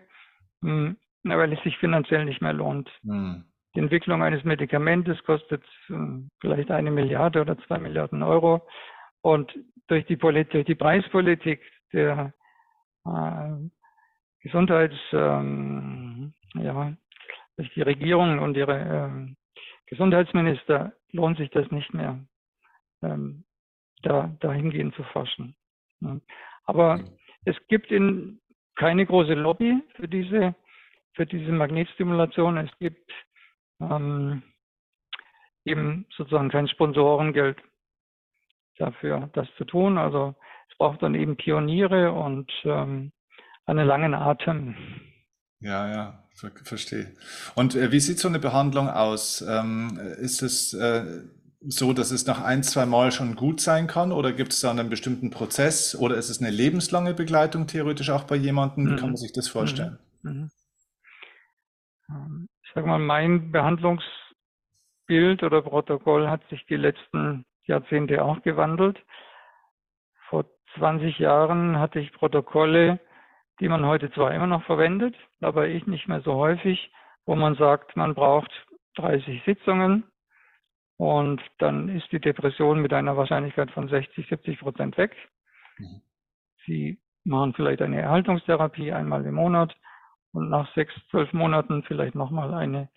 [0.62, 2.88] hm, weil es sich finanziell nicht mehr lohnt.
[3.02, 3.44] Hm.
[3.74, 8.66] Die Entwicklung eines Medikamentes kostet hm, vielleicht eine Milliarde oder zwei Milliarden Euro.
[9.22, 9.52] Und
[9.88, 11.60] durch die, Polit durch die Preispolitik
[11.92, 12.32] der
[13.04, 13.68] äh,
[14.40, 16.92] Gesundheits, ähm, ja,
[17.56, 19.34] durch die Regierung und ihre äh,
[19.86, 22.18] Gesundheitsminister lohnt sich das nicht mehr,
[23.06, 23.44] ähm,
[24.02, 25.56] da dahingehend zu forschen.
[26.64, 27.00] Aber
[27.44, 28.40] es gibt in
[28.76, 30.54] keine große Lobby für diese
[31.14, 32.58] für diese Magnetstimulation.
[32.58, 33.10] Es gibt
[33.80, 34.42] ähm,
[35.64, 37.58] eben sozusagen kein Sponsorengeld
[38.78, 39.98] dafür, das zu tun.
[39.98, 40.34] Also
[40.70, 43.12] es braucht dann eben Pioniere und ähm,
[43.64, 44.76] einen langen Atem.
[45.60, 47.14] Ja, ja, ver verstehe.
[47.54, 49.40] Und äh, wie sieht so eine Behandlung aus?
[49.40, 51.22] Ähm, ist es äh,
[51.68, 54.70] so, dass es nach ein, zwei Mal schon gut sein kann oder gibt es da
[54.70, 58.86] einen bestimmten Prozess oder ist es eine lebenslange Begleitung theoretisch auch bei jemandem?
[58.86, 59.16] Wie kann man mhm.
[59.16, 59.98] sich das vorstellen?
[60.22, 60.30] Mhm.
[60.30, 60.50] mhm.
[62.08, 68.98] Ähm, ich sage mal, mein Behandlungsbild oder Protokoll hat sich die letzten Jahrzehnte auch gewandelt.
[70.28, 70.44] Vor
[70.76, 73.00] 20 Jahren hatte ich Protokolle,
[73.60, 76.92] die man heute zwar immer noch verwendet, aber ich nicht mehr so häufig,
[77.24, 78.50] wo man sagt, man braucht
[78.96, 80.04] 30 Sitzungen
[80.96, 85.14] und dann ist die Depression mit einer Wahrscheinlichkeit von 60, 70 Prozent weg.
[85.78, 86.02] Mhm.
[86.64, 89.76] Sie machen vielleicht eine Erhaltungstherapie einmal im Monat
[90.32, 92.88] und nach sechs, zwölf Monaten vielleicht nochmal eine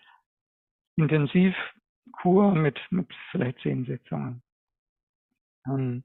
[0.96, 4.42] Intensivkur mit, mit vielleicht zehn Sitzungen.
[5.66, 6.04] Ähm,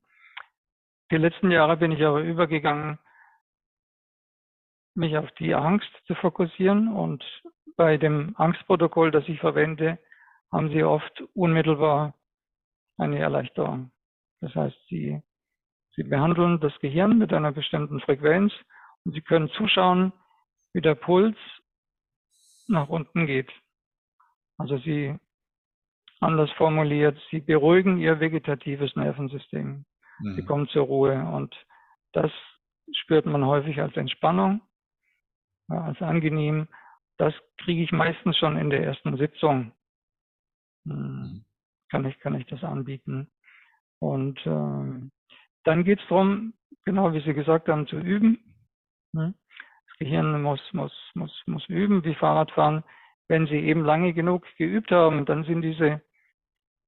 [1.11, 2.99] die letzten Jahre bin ich aber übergegangen,
[4.95, 7.23] mich auf die Angst zu fokussieren und
[7.77, 9.99] bei dem Angstprotokoll, das ich verwende,
[10.51, 12.13] haben sie oft unmittelbar
[12.97, 13.91] eine Erleichterung.
[14.41, 15.21] Das heißt, sie,
[15.95, 18.53] sie behandeln das Gehirn mit einer bestimmten Frequenz
[19.03, 20.13] und sie können zuschauen,
[20.73, 21.37] wie der Puls
[22.67, 23.51] nach unten geht.
[24.57, 25.17] Also sie,
[26.19, 29.85] anders formuliert, sie beruhigen ihr vegetatives Nervensystem.
[30.19, 30.35] Mhm.
[30.35, 31.55] Sie kommen zur Ruhe und
[32.13, 32.31] das
[32.93, 34.61] spürt man häufig als Entspannung,
[35.67, 36.67] als angenehm.
[37.17, 39.73] Das kriege ich meistens schon in der ersten Sitzung
[40.85, 43.27] kann ich, kann ich das anbieten.
[43.99, 45.09] Und äh,
[45.63, 48.39] dann geht es darum, genau wie Sie gesagt haben, zu üben.
[49.15, 49.33] Hm?
[49.87, 52.83] Das Gehirn muss, muss, muss, muss üben, wie Fahrradfahren.
[53.27, 56.01] Wenn Sie eben lange genug geübt haben, dann sind diese,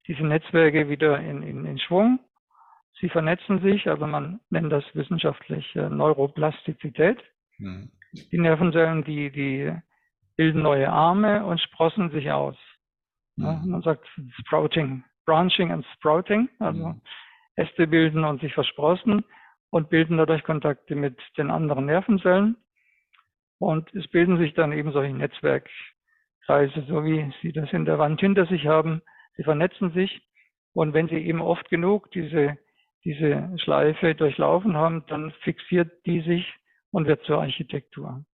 [0.06, 2.20] diese Netzwerke wieder in, in, in Schwung.
[3.00, 7.18] Sie vernetzen sich, also man nennt das wissenschaftlich äh, Neuroplastizität.
[7.58, 7.90] Mhm.
[8.12, 9.72] Die Nervenzellen, die, die
[10.36, 12.56] bilden neue Arme und sprossen sich aus.
[13.38, 14.06] Ja, man sagt
[14.40, 17.00] Sprouting, Branching and Sprouting, also mhm.
[17.56, 19.24] Äste bilden und sich versprossen
[19.70, 22.56] und bilden dadurch Kontakte mit den anderen Nervenzellen.
[23.58, 28.20] Und es bilden sich dann eben solche Netzwerkkreise, so wie Sie das in der Wand
[28.20, 29.02] hinter sich haben.
[29.36, 30.22] Sie vernetzen sich.
[30.72, 32.56] Und wenn Sie eben oft genug diese,
[33.04, 36.54] diese Schleife durchlaufen haben, dann fixiert die sich
[36.92, 38.24] und wird zur Architektur.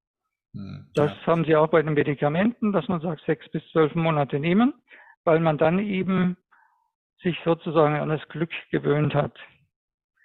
[0.55, 1.27] Mhm, das ja.
[1.27, 4.73] haben Sie auch bei den Medikamenten, dass man sagt, sechs bis zwölf Monate nehmen
[5.25, 6.37] weil man dann eben
[7.23, 9.37] sich sozusagen an das Glück gewöhnt hat.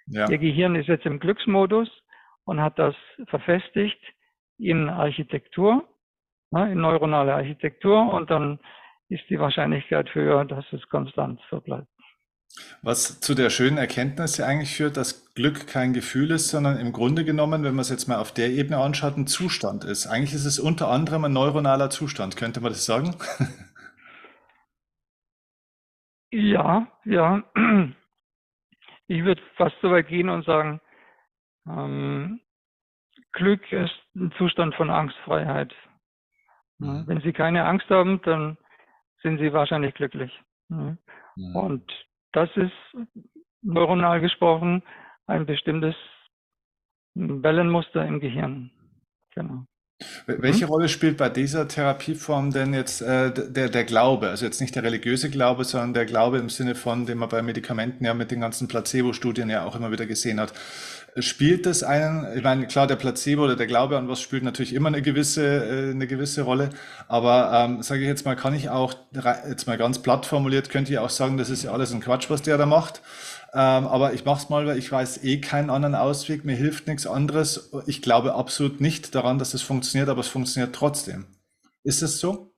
[0.06, 0.28] Ja.
[0.28, 1.88] Ihr Gehirn ist jetzt im Glücksmodus
[2.44, 2.94] und hat das
[3.28, 4.00] verfestigt
[4.58, 5.88] in Architektur,
[6.50, 8.58] ne, in neuronale Architektur und dann
[9.08, 11.88] ist die Wahrscheinlichkeit höher, dass es konstant so bleibt.
[12.82, 16.92] Was zu der schönen Erkenntnis ja eigentlich führt, dass Glück kein Gefühl ist, sondern im
[16.92, 20.06] Grunde genommen, wenn man es jetzt mal auf der Ebene anschaut, ein Zustand ist.
[20.06, 22.36] Eigentlich ist es unter anderem ein neuronaler Zustand.
[22.36, 23.14] Könnte man das sagen?
[26.32, 27.42] Ja, ja.
[29.08, 30.80] Ich würde fast so weit gehen und sagen,
[31.66, 32.40] ähm,
[33.32, 35.74] Glück ist ein Zustand von Angstfreiheit.
[36.78, 37.08] Mhm.
[37.08, 38.56] Wenn Sie keine Angst haben, dann
[39.20, 40.30] sind Sie wahrscheinlich glücklich.
[40.68, 40.98] Mhm.
[41.54, 41.90] Und
[42.32, 42.72] das ist
[43.62, 44.82] neuronal gesprochen
[45.26, 45.94] ein bestimmtes
[47.14, 48.70] Wellenmuster im Gehirn.
[49.34, 49.64] Genau.
[50.26, 50.70] Welche mhm.
[50.70, 54.30] Rolle spielt bei dieser Therapieform denn jetzt äh, der, der Glaube?
[54.30, 57.42] Also jetzt nicht der religiöse Glaube, sondern der Glaube im Sinne von, den man bei
[57.42, 60.52] Medikamenten ja mit den ganzen Placebo-Studien ja auch immer wieder gesehen hat.
[61.18, 64.74] Spielt das einen, ich meine, klar, der Placebo oder der Glaube an was spielt natürlich
[64.74, 66.70] immer eine gewisse, äh, eine gewisse Rolle,
[67.08, 68.94] aber ähm, sage ich jetzt mal, kann ich auch,
[69.48, 72.30] jetzt mal ganz platt formuliert, könnte ich auch sagen, das ist ja alles ein Quatsch,
[72.30, 73.02] was der da macht.
[73.52, 76.86] Ähm, aber ich mache es mal, weil ich weiß eh keinen anderen Ausweg, mir hilft
[76.86, 77.72] nichts anderes.
[77.86, 81.26] Ich glaube absolut nicht daran, dass es funktioniert, aber es funktioniert trotzdem.
[81.82, 82.52] Ist es so?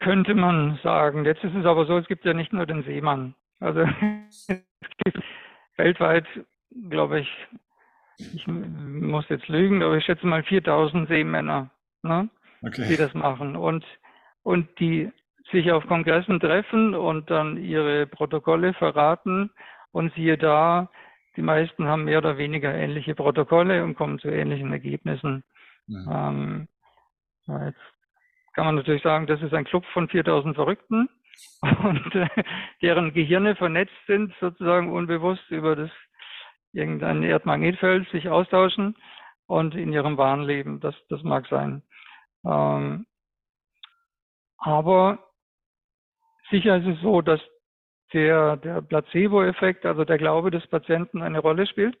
[0.00, 1.24] Könnte man sagen.
[1.24, 3.34] Jetzt ist es aber so, es gibt ja nicht nur den Seemann.
[3.58, 3.80] Also
[4.48, 4.48] es
[5.04, 5.22] gibt
[5.76, 6.26] weltweit,
[6.88, 7.28] glaube ich,
[8.34, 11.70] ich muss jetzt lügen, aber ich schätze mal 4000 Seemänner,
[12.02, 12.28] ne,
[12.62, 12.86] okay.
[12.88, 13.56] die das machen.
[13.56, 13.84] Und,
[14.42, 15.10] und die
[15.50, 19.50] sich auf Kongressen treffen und dann ihre Protokolle verraten.
[19.92, 20.88] Und siehe da,
[21.36, 25.42] die meisten haben mehr oder weniger ähnliche Protokolle und kommen zu ähnlichen Ergebnissen.
[25.86, 26.28] Ja.
[26.28, 26.68] Ähm,
[27.46, 27.80] jetzt
[28.52, 31.08] kann man natürlich sagen, das ist ein Club von 4000 Verrückten
[31.82, 32.28] und äh,
[32.82, 35.90] deren Gehirne vernetzt sind, sozusagen unbewusst über das
[36.72, 38.96] irgendein Erdmagnetfeld sich austauschen
[39.46, 40.80] und in ihrem wahren Leben.
[40.80, 41.82] Das, das mag sein.
[42.44, 43.06] Ähm,
[44.58, 45.29] aber
[46.50, 47.40] Sicher ist es so, dass
[48.12, 51.96] der, der Placebo-Effekt, also der Glaube des Patienten eine Rolle spielt.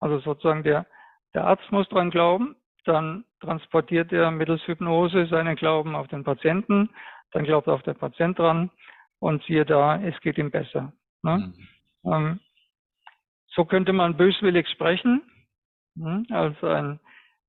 [0.00, 0.86] Also sozusagen der,
[1.34, 6.90] der Arzt muss dran glauben, dann transportiert er mittels Hypnose seinen Glauben auf den Patienten,
[7.32, 8.70] dann glaubt auch der Patient dran
[9.18, 10.92] und siehe da, es geht ihm besser.
[11.22, 11.52] Ne?
[12.02, 12.12] Mhm.
[12.12, 12.40] Ähm,
[13.48, 15.22] so könnte man böswillig sprechen,
[15.94, 16.22] ne?
[16.30, 17.00] als ein,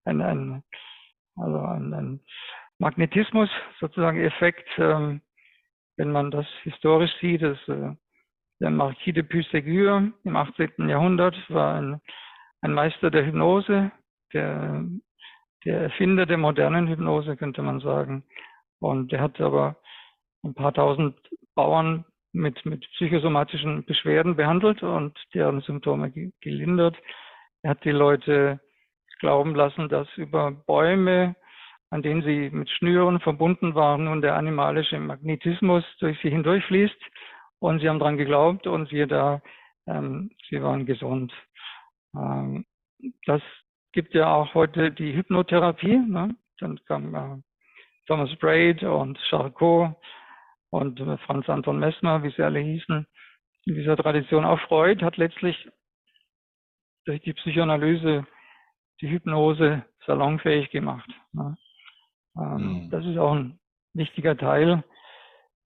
[0.06, 0.64] ein, ein,
[1.36, 2.20] also ein, ein
[2.80, 5.22] Magnetismus sozusagen Effekt, ähm,
[5.98, 7.96] wenn man das historisch sieht, dass äh,
[8.60, 10.90] der Marquis de Puységur im 18.
[10.90, 12.02] Jahrhundert war ein,
[12.62, 13.92] ein Meister der Hypnose,
[14.34, 14.86] der,
[15.66, 18.24] der Erfinder der modernen Hypnose, könnte man sagen.
[18.80, 19.78] Und er hat aber
[20.44, 21.16] ein paar tausend
[21.56, 26.96] Bauern mit, mit psychosomatischen Beschwerden behandelt und deren Symptome gelindert.
[27.64, 28.60] Er hat die Leute
[29.20, 31.36] glauben lassen, dass über Bäume
[31.90, 37.02] an denen sie mit Schnüren verbunden waren und der animalische Magnetismus durch sie hindurchfließt.
[37.60, 39.42] Und sie haben daran geglaubt und siehe da,
[39.88, 41.34] ähm, sie waren gesund.
[42.16, 42.66] Ähm,
[43.26, 43.42] das
[43.94, 45.98] gibt ja auch heute die Hypnotherapie.
[45.98, 46.36] Ne?
[46.60, 47.42] Dann kam äh,
[48.06, 49.96] Thomas Braid und Charcot
[50.70, 53.08] und äh, Franz Anton Messmer, wie sie alle hießen,
[53.66, 54.46] in dieser Tradition.
[54.46, 55.68] Auch Freud hat letztlich
[57.06, 58.28] durch die Psychoanalyse
[59.02, 61.10] die Hypnose salonfähig gemacht.
[61.32, 61.56] Ne?
[62.40, 62.90] Ähm, mhm.
[62.90, 63.60] Das ist auch ein
[63.94, 64.84] wichtiger Teil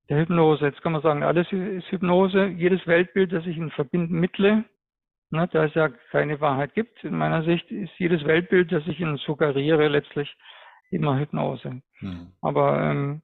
[0.10, 0.66] der Hypnose.
[0.66, 2.48] Jetzt kann man sagen, alles ist Hypnose.
[2.48, 4.66] Jedes Weltbild, das ich in Verbinden mittle,
[5.32, 9.00] ne, da es ja keine Wahrheit gibt, in meiner Sicht ist jedes Weltbild, das ich
[9.00, 10.36] Ihnen suggeriere, letztlich
[10.90, 11.82] immer Hypnose.
[12.02, 12.34] Mhm.
[12.42, 13.22] Aber ähm,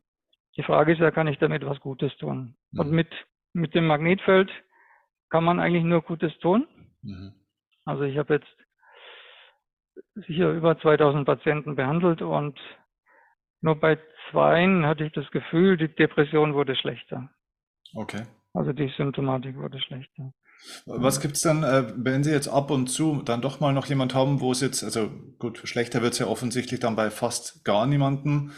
[0.55, 2.55] die Frage ist ja, kann ich damit was Gutes tun?
[2.71, 2.79] Mhm.
[2.79, 3.09] Und mit,
[3.53, 4.49] mit dem Magnetfeld
[5.29, 6.67] kann man eigentlich nur Gutes tun.
[7.01, 7.33] Mhm.
[7.85, 8.57] Also ich habe jetzt
[10.27, 12.57] sicher über 2000 Patienten behandelt und
[13.67, 13.99] nur bei
[14.31, 17.29] zweien hatte ich das Gefühl, die Depression wurde schlechter.
[17.93, 18.23] Okay.
[18.53, 20.31] Also die Symptomatik wurde schlechter.
[20.85, 23.85] Was gibt es dann, äh, wenn Sie jetzt ab und zu dann doch mal noch
[23.85, 27.65] jemand haben, wo es jetzt, also gut, schlechter wird es ja offensichtlich dann bei fast
[27.65, 28.51] gar niemandem,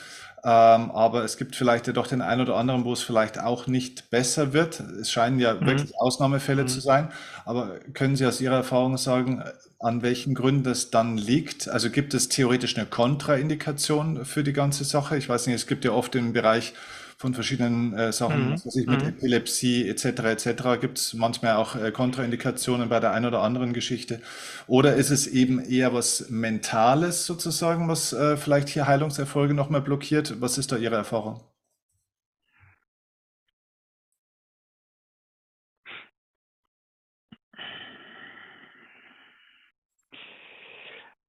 [0.44, 3.66] ähm, aber es gibt vielleicht ja doch den einen oder anderen, wo es vielleicht auch
[3.68, 4.80] nicht besser wird.
[4.80, 5.66] Es scheinen ja mhm.
[5.66, 6.68] wirklich Ausnahmefälle mhm.
[6.68, 7.10] zu sein,
[7.46, 9.44] aber können Sie aus Ihrer Erfahrung sagen,
[9.80, 11.70] an welchen Gründen das dann liegt?
[11.70, 15.18] Also gibt es theoretisch eine Kontraindikation für die ganze Sache?
[15.18, 16.74] Ich weiß nicht, es gibt ja oft im Bereich
[17.18, 18.62] von verschiedenen äh, Sachen, mhm.
[18.64, 19.10] was ich mit mhm.
[19.10, 20.06] Epilepsie etc.
[20.06, 20.64] etc.
[20.80, 24.22] gibt es manchmal auch äh, Kontraindikationen bei der einen oder anderen Geschichte.
[24.68, 30.40] Oder ist es eben eher was Mentales sozusagen, was äh, vielleicht hier Heilungserfolge nochmal blockiert?
[30.40, 31.42] Was ist da Ihre Erfahrung?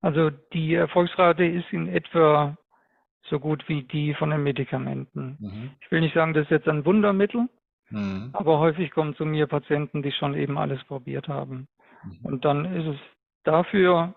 [0.03, 2.57] Also die Erfolgsrate ist in etwa
[3.25, 5.37] so gut wie die von den Medikamenten.
[5.41, 5.71] Mhm.
[5.81, 7.49] Ich will nicht sagen, das ist jetzt ein Wundermittel,
[7.91, 8.31] mhm.
[8.33, 11.69] aber häufig kommen zu mir Patienten, die schon eben alles probiert haben.
[12.03, 12.19] Mhm.
[12.23, 12.99] Und dann ist es
[13.45, 14.15] dafür,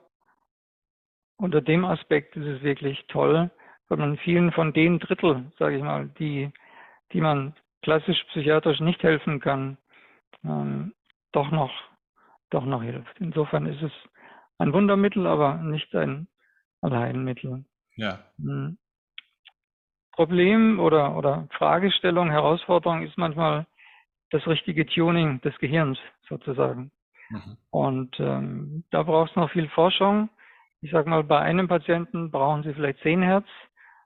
[1.38, 3.52] unter dem Aspekt ist es wirklich toll,
[3.90, 6.52] weil man vielen von den Drittel, sage ich mal, die,
[7.12, 9.78] die man klassisch psychiatrisch nicht helfen kann,
[10.46, 10.94] ähm,
[11.34, 11.72] doch noch,
[12.50, 13.20] doch noch hilft.
[13.20, 13.92] Insofern ist es
[14.58, 16.28] ein Wundermittel, aber nicht ein
[16.82, 17.66] Allheilmittel.
[17.96, 18.20] Ja.
[18.38, 18.78] Hm.
[20.14, 23.66] Problem oder, oder Fragestellung, Herausforderung ist manchmal
[24.30, 26.92] das richtige Tuning des Gehirns sozusagen.
[27.30, 27.58] Mhm.
[27.72, 30.30] Und ähm, da braucht es noch viel Forschung.
[30.82, 33.48] Ich sage mal, bei einem Patienten brauchen Sie vielleicht 10 Hertz,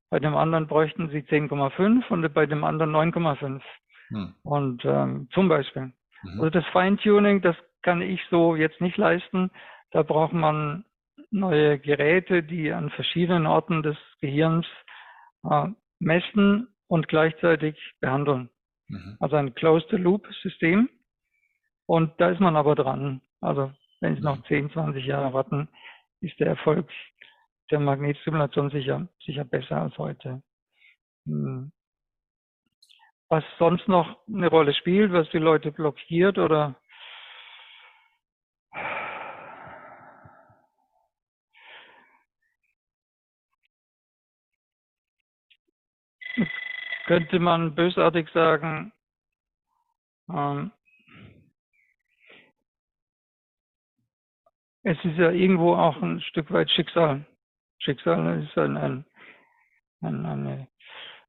[0.09, 3.61] bei dem anderen bräuchten Sie 10,5 und bei dem anderen 9,5.
[4.09, 4.35] Mhm.
[4.43, 5.91] Und ähm, zum Beispiel.
[6.23, 6.39] Mhm.
[6.39, 9.51] Also das Feintuning, das kann ich so jetzt nicht leisten.
[9.91, 10.85] Da braucht man
[11.31, 14.65] neue Geräte, die an verschiedenen Orten des Gehirns
[15.43, 15.67] äh,
[15.99, 18.49] messen und gleichzeitig behandeln.
[18.87, 19.17] Mhm.
[19.19, 20.89] Also ein Closed-Loop-System.
[21.85, 23.21] Und da ist man aber dran.
[23.41, 23.71] Also
[24.01, 24.71] wenn Sie noch 10, mhm.
[24.71, 25.69] 20 Jahre warten,
[26.21, 26.89] ist der Erfolg
[27.71, 30.41] der Magnetstimulation sicher, sicher besser als heute.
[31.25, 31.71] Hm.
[33.29, 36.79] Was sonst noch eine Rolle spielt, was die Leute blockiert oder
[47.07, 48.91] könnte man bösartig sagen,
[50.29, 50.71] ähm,
[54.83, 57.25] es ist ja irgendwo auch ein Stück weit Schicksal.
[57.79, 59.05] Schicksal ist ein, ein,
[60.01, 60.67] ein, eine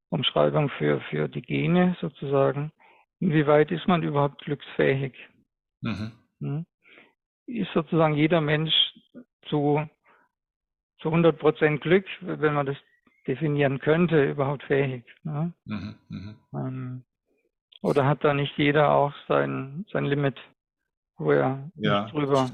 [0.09, 2.71] Umschreibung für, für die Gene sozusagen.
[3.19, 5.13] Inwieweit ist man überhaupt glücksfähig?
[5.81, 6.11] Mhm.
[6.39, 6.65] Hm?
[7.47, 8.73] Ist sozusagen jeder Mensch
[9.47, 9.89] zu,
[10.99, 12.77] zu 100 Prozent Glück, wenn man das
[13.29, 15.05] definieren könnte, überhaupt fähig?
[15.23, 15.53] Ne?
[15.65, 15.95] Mhm.
[16.09, 16.35] Mhm.
[16.53, 17.03] Ähm,
[17.81, 20.35] oder hat da nicht jeder auch sein, sein Limit,
[21.17, 22.49] wo er ja, drüber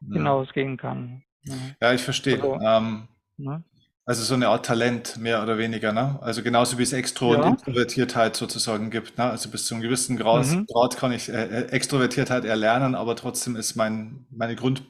[0.00, 0.14] ja.
[0.14, 1.22] hinausgehen kann?
[1.44, 1.76] Ne?
[1.82, 2.40] Ja, ich verstehe.
[2.40, 3.64] Also, ähm, ne?
[4.06, 5.92] also, so eine Art Talent, mehr oder weniger.
[5.92, 6.18] Ne?
[6.22, 7.42] Also genauso wie es Extro- ja.
[7.42, 9.18] und Introvertiertheit sozusagen gibt.
[9.18, 9.24] Ne?
[9.24, 10.66] Also bis zu einem gewissen Grad, mhm.
[10.66, 14.84] Grad kann ich äh, äh, Extrovertiertheit erlernen, aber trotzdem ist mein, meine Grund,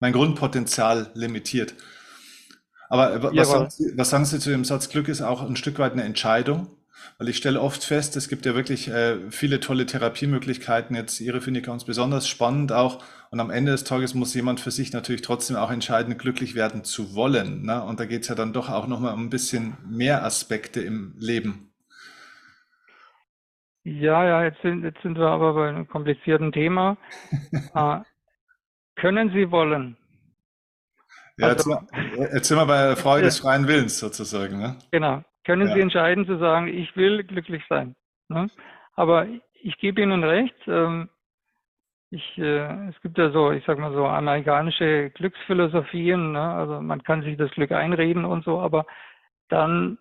[0.00, 1.74] mein Grundpotenzial limitiert.
[2.92, 5.78] Aber was, sagen Sie, was sagen Sie zu dem Satz, Glück ist auch ein Stück
[5.78, 6.68] weit eine Entscheidung?
[7.16, 10.94] Weil ich stelle oft fest, es gibt ja wirklich äh, viele tolle Therapiemöglichkeiten.
[10.94, 13.02] Jetzt Ihre finde ich ganz besonders spannend auch.
[13.30, 16.84] Und am Ende des Tages muss jemand für sich natürlich trotzdem auch entscheiden, glücklich werden
[16.84, 17.62] zu wollen.
[17.62, 17.82] Ne?
[17.82, 21.14] Und da geht es ja dann doch auch nochmal um ein bisschen mehr Aspekte im
[21.16, 21.72] Leben.
[23.84, 26.98] Ja, ja, jetzt sind, jetzt sind wir aber bei einem komplizierten Thema.
[27.74, 28.00] äh,
[28.96, 29.96] können Sie wollen?
[31.38, 31.78] Ja, also,
[32.16, 34.58] jetzt, sind wir bei der Frage des freien Willens sozusagen.
[34.58, 34.76] Ne?
[34.90, 35.74] Genau können ja.
[35.74, 37.94] Sie entscheiden zu sagen, ich will glücklich sein.
[38.28, 38.48] Ne?
[38.94, 39.26] Aber
[39.62, 41.08] ich gebe Ihnen recht, ähm,
[42.10, 46.54] ich, äh, es gibt ja so, ich sag mal so, amerikanische Glücksphilosophien, ne?
[46.54, 48.86] also man kann sich das Glück einreden und so, aber
[49.48, 49.98] dann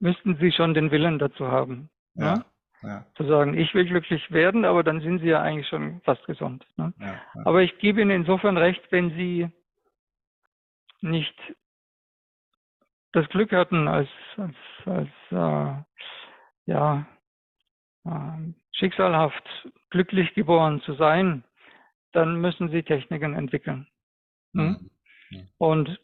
[0.00, 1.88] müssten Sie schon den Willen dazu haben.
[2.14, 2.34] Ja.
[2.34, 2.44] Ne?
[2.82, 3.06] Ja.
[3.16, 6.64] Zu sagen, ich will glücklich werden, aber dann sind Sie ja eigentlich schon fast gesund.
[6.76, 6.92] Ne?
[7.00, 9.48] Ja, aber ich gebe Ihnen insofern recht, wenn Sie
[11.06, 11.34] nicht
[13.12, 17.06] das Glück hatten, als, als, als äh, ja,
[18.04, 21.44] äh, schicksalhaft glücklich geboren zu sein,
[22.12, 23.86] dann müssen sie Techniken entwickeln.
[24.54, 24.90] Hm?
[25.30, 25.48] Mhm.
[25.58, 26.00] Und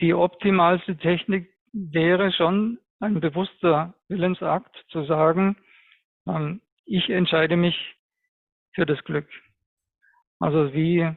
[0.00, 5.56] die optimalste Technik wäre schon ein bewusster Willensakt zu sagen,
[6.26, 7.96] ähm, ich entscheide mich
[8.72, 9.28] für das Glück.
[10.38, 11.10] Also wie,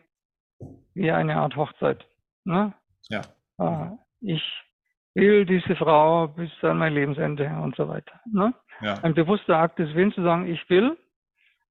[0.94, 2.09] wie eine Art Hochzeit.
[2.46, 2.74] Ne?
[3.10, 3.22] Ja.
[3.60, 4.44] Äh, ich
[5.14, 8.20] will diese Frau bis an mein Lebensende und so weiter.
[8.32, 8.54] Ne?
[8.82, 8.96] Ja.
[9.04, 10.98] Ein bewusster Akt des Willens zu sagen, ich will.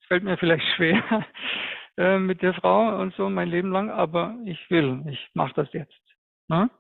[0.01, 1.27] Es fällt mir vielleicht schwer
[1.97, 5.73] äh, mit der Frau und so mein Leben lang, aber ich will, ich mache das
[5.73, 6.01] jetzt.
[6.49, 6.71] Ne?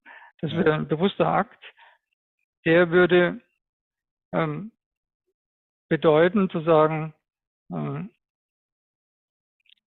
[0.40, 1.62] Das wäre ein bewusster Akt,
[2.64, 3.40] der würde
[4.32, 4.72] ähm,
[5.88, 7.14] bedeuten zu sagen,
[7.72, 8.10] ähm,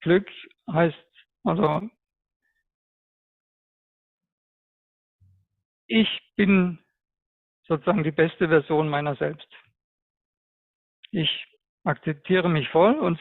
[0.01, 0.27] Glück
[0.71, 0.97] heißt
[1.43, 1.89] also
[5.91, 6.79] ich bin
[7.67, 9.47] sozusagen die beste Version meiner selbst.
[11.11, 11.29] Ich
[11.83, 13.19] akzeptiere mich voll und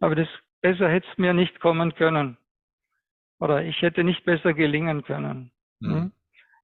[0.00, 0.28] aber das
[0.60, 2.38] besser hätte es mir nicht kommen können.
[3.40, 5.50] Oder ich hätte nicht besser gelingen können.
[5.80, 6.12] Mhm.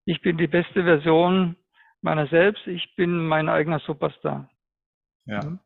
[0.04, 1.56] Ich bin die beste Version
[2.00, 2.66] meiner selbst.
[2.66, 4.48] Ich bin mein eigener Superstar.
[5.26, 5.42] Ja.
[5.42, 5.58] Hm?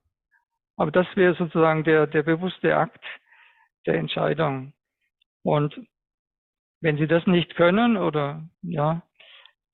[0.76, 3.04] Aber das wäre sozusagen der, der bewusste Akt
[3.86, 4.72] der Entscheidung.
[5.42, 5.74] Und
[6.80, 9.02] wenn Sie das nicht können oder ja,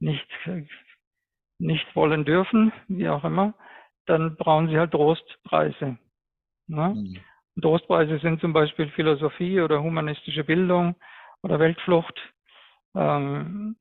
[0.01, 0.27] nicht,
[1.59, 3.55] nicht wollen dürfen, wie auch immer,
[4.07, 5.99] dann brauchen sie halt Trostpreise.
[6.67, 6.95] Ne?
[6.95, 7.19] Mhm.
[7.61, 10.97] Trostpreise sind zum Beispiel Philosophie oder humanistische Bildung
[11.43, 12.19] oder Weltflucht,
[12.95, 13.77] ähm,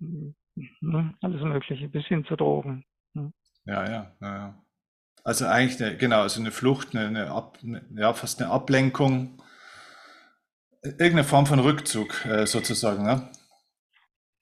[0.82, 1.14] ne?
[1.22, 2.86] alles Mögliche, bis hin zu Drogen.
[3.14, 3.32] Ne?
[3.66, 4.64] Ja, ja, ja, ja.
[5.24, 9.42] Also eigentlich, eine, genau, also eine Flucht, eine, eine, Ab, eine, ja, fast eine Ablenkung,
[10.82, 13.04] irgendeine Form von Rückzug äh, sozusagen.
[13.04, 13.30] Ne?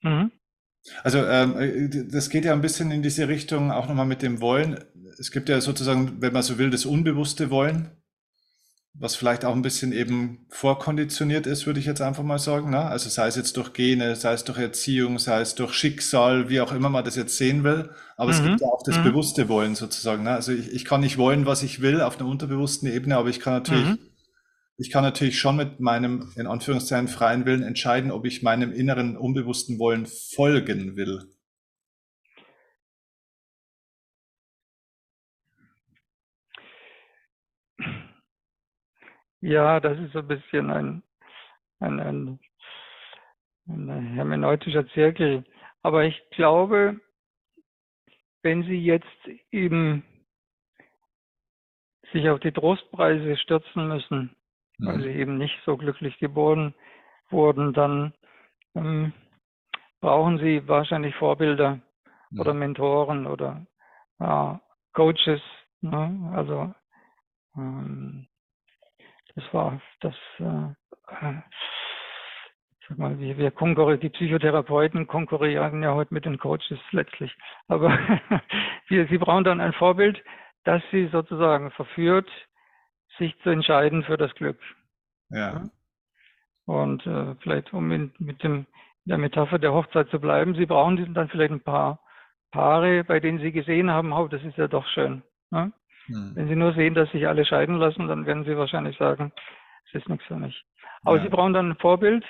[0.02, 0.32] Mhm.
[1.04, 4.42] Also ähm, äh, das geht ja ein bisschen in diese Richtung, auch nochmal mit dem
[4.42, 4.80] Wollen.
[5.20, 7.92] Es gibt ja sozusagen, wenn man so will, das unbewusste Wollen.
[9.00, 12.72] was vielleicht auch ein bisschen eben vorkonditioniert ist, würde ich jetzt einfach mal sagen.
[12.72, 12.80] Ne?
[12.80, 16.62] Also sei es jetzt durch Gene, sei es durch Erziehung, sei es durch Schicksal, wie
[16.62, 17.92] auch immer man das jetzt sehen will.
[18.16, 18.38] Aber mhm.
[18.38, 19.04] es gibt ja auch das mhm.
[19.04, 20.24] bewusste Wollen sozusagen.
[20.24, 20.32] Ne?
[20.32, 23.40] Also ich, ich kann nicht wollen, was ich will auf einer unterbewussten Ebene, aber ich
[23.40, 24.00] kann natürlich, mhm.
[24.78, 29.18] Ich kann natürlich schon mit meinem, in Anführungszeichen, freien Willen entscheiden, ob ich meinem inneren
[29.18, 31.24] unbewussten Wollen folgen will.
[39.42, 41.04] Ja, das ist so ein bisschen ein,
[41.80, 42.40] ein, ein,
[43.68, 45.44] ein hermeneutischer Zirkel.
[45.82, 47.00] Aber ich glaube,
[48.44, 49.06] wenn Sie jetzt
[49.52, 50.04] eben
[52.12, 54.37] sich auf die Trostpreise stürzen müssen.
[54.80, 56.74] Weil Sie eben nicht so glücklich geboren
[57.30, 58.14] wurden, dann
[58.76, 59.14] ähm,
[60.02, 61.80] brauchen Sie wahrscheinlich Vorbilder
[62.30, 62.40] mhm.
[62.40, 63.66] oder Mentoren oder
[64.20, 64.54] äh,
[64.94, 65.42] Coaches.
[65.82, 66.32] Ne?
[66.34, 66.74] Also
[67.56, 68.28] ähm,
[69.36, 70.74] das war das, äh,
[72.88, 77.36] sag mal, wir, wir konkurrieren, die Psychotherapeuten konkurrieren ja heute mit den Coaches letztlich.
[77.68, 77.90] Aber
[78.88, 80.24] wir, sie brauchen dann ein Vorbild,
[80.64, 82.30] das sie sozusagen verführt,
[83.18, 84.60] sich zu entscheiden für das Glück.
[85.30, 85.70] Ja.
[86.66, 88.66] Und äh, vielleicht, um in, mit dem,
[89.06, 92.00] der Metapher der Hochzeit zu bleiben, sie brauchen dann vielleicht ein paar
[92.52, 95.24] Paare, bei denen sie gesehen haben, oh, das ist ja doch schön.
[95.52, 95.72] Ne?
[96.08, 96.36] Hm.
[96.36, 99.32] Wenn Sie nur sehen, dass sich alle scheiden lassen, dann werden Sie wahrscheinlich sagen,
[99.88, 100.64] es ist nichts für mich.
[101.04, 101.24] Aber ja.
[101.24, 102.26] Sie brauchen dann ein Vorbild,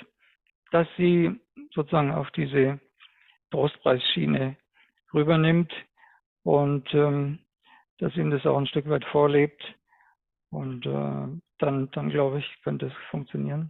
[0.72, 1.40] dass Sie
[1.74, 2.80] sozusagen auf diese
[3.52, 4.58] Trostpreisschiene
[5.14, 5.72] rübernimmt
[6.44, 7.40] und ähm,
[8.00, 9.62] dass Ihnen das auch ein Stück weit vorlebt.
[10.58, 11.28] Und äh,
[11.60, 13.70] dann, dann glaube ich, könnte es funktionieren.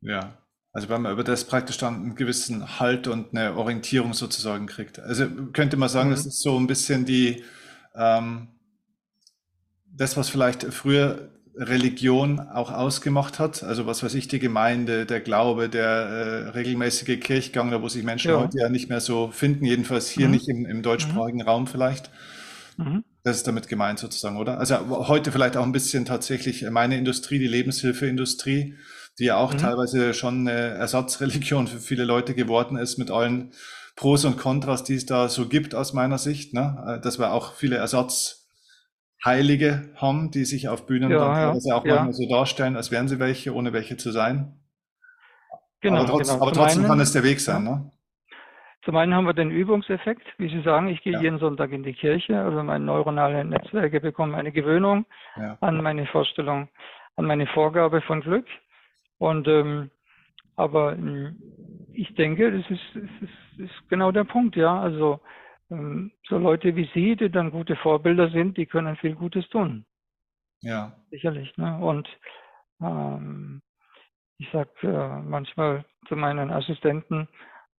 [0.00, 0.38] Ja,
[0.72, 5.00] also wenn man über das praktisch dann einen gewissen Halt und eine Orientierung sozusagen kriegt.
[5.00, 6.14] Also könnte man sagen, mhm.
[6.14, 7.42] das ist so ein bisschen die,
[7.96, 8.46] ähm,
[9.92, 15.20] das, was vielleicht früher Religion auch ausgemacht hat, also was weiß ich, die Gemeinde, der
[15.20, 18.40] Glaube, der äh, regelmäßige Kirchgang, da wo sich Menschen ja.
[18.40, 20.32] heute ja nicht mehr so finden, jedenfalls hier mhm.
[20.32, 21.48] nicht im, im deutschsprachigen mhm.
[21.48, 22.12] Raum vielleicht.
[22.76, 23.02] Mhm.
[23.22, 24.58] Das ist damit gemeint sozusagen, oder?
[24.58, 28.76] Also heute vielleicht auch ein bisschen tatsächlich meine Industrie, die Lebenshilfeindustrie,
[29.18, 29.58] die ja auch mhm.
[29.58, 33.52] teilweise schon eine Ersatzreligion für viele Leute geworden ist mit allen
[33.96, 36.82] Pros und Kontras, die es da so gibt aus meiner Sicht, ne?
[36.86, 38.40] Äh, dass wir auch viele Ersatz
[39.22, 41.96] Heilige haben, die sich auf Bühnen ja, dann teilweise ja, auch ja.
[41.96, 44.58] manchmal so darstellen, als wären sie welche, ohne welche zu sein.
[45.82, 46.42] Genau, aber, trotz, genau.
[46.42, 47.90] aber trotzdem einen, kann es der Weg sein, ne?
[48.82, 51.20] Zum einen haben wir den Übungseffekt, wie Sie sagen, ich gehe ja.
[51.20, 55.04] jeden Sonntag in die Kirche, also meine neuronalen Netzwerke bekommen eine Gewöhnung
[55.36, 55.58] ja.
[55.60, 56.68] an meine Vorstellung,
[57.16, 58.46] an meine Vorgabe von Glück.
[59.18, 59.90] Und ähm,
[60.56, 61.36] aber ähm,
[61.92, 64.80] ich denke, das ist, das ist, ist genau der Punkt, ja.
[64.80, 65.20] Also
[65.70, 69.84] ähm, so Leute wie Sie, die dann gute Vorbilder sind, die können viel Gutes tun.
[70.62, 70.92] Ja.
[71.10, 71.56] Sicherlich.
[71.56, 71.78] Ne?
[71.78, 72.08] Und
[72.82, 73.62] ähm,
[74.38, 77.28] ich sage äh, manchmal zu meinen Assistenten,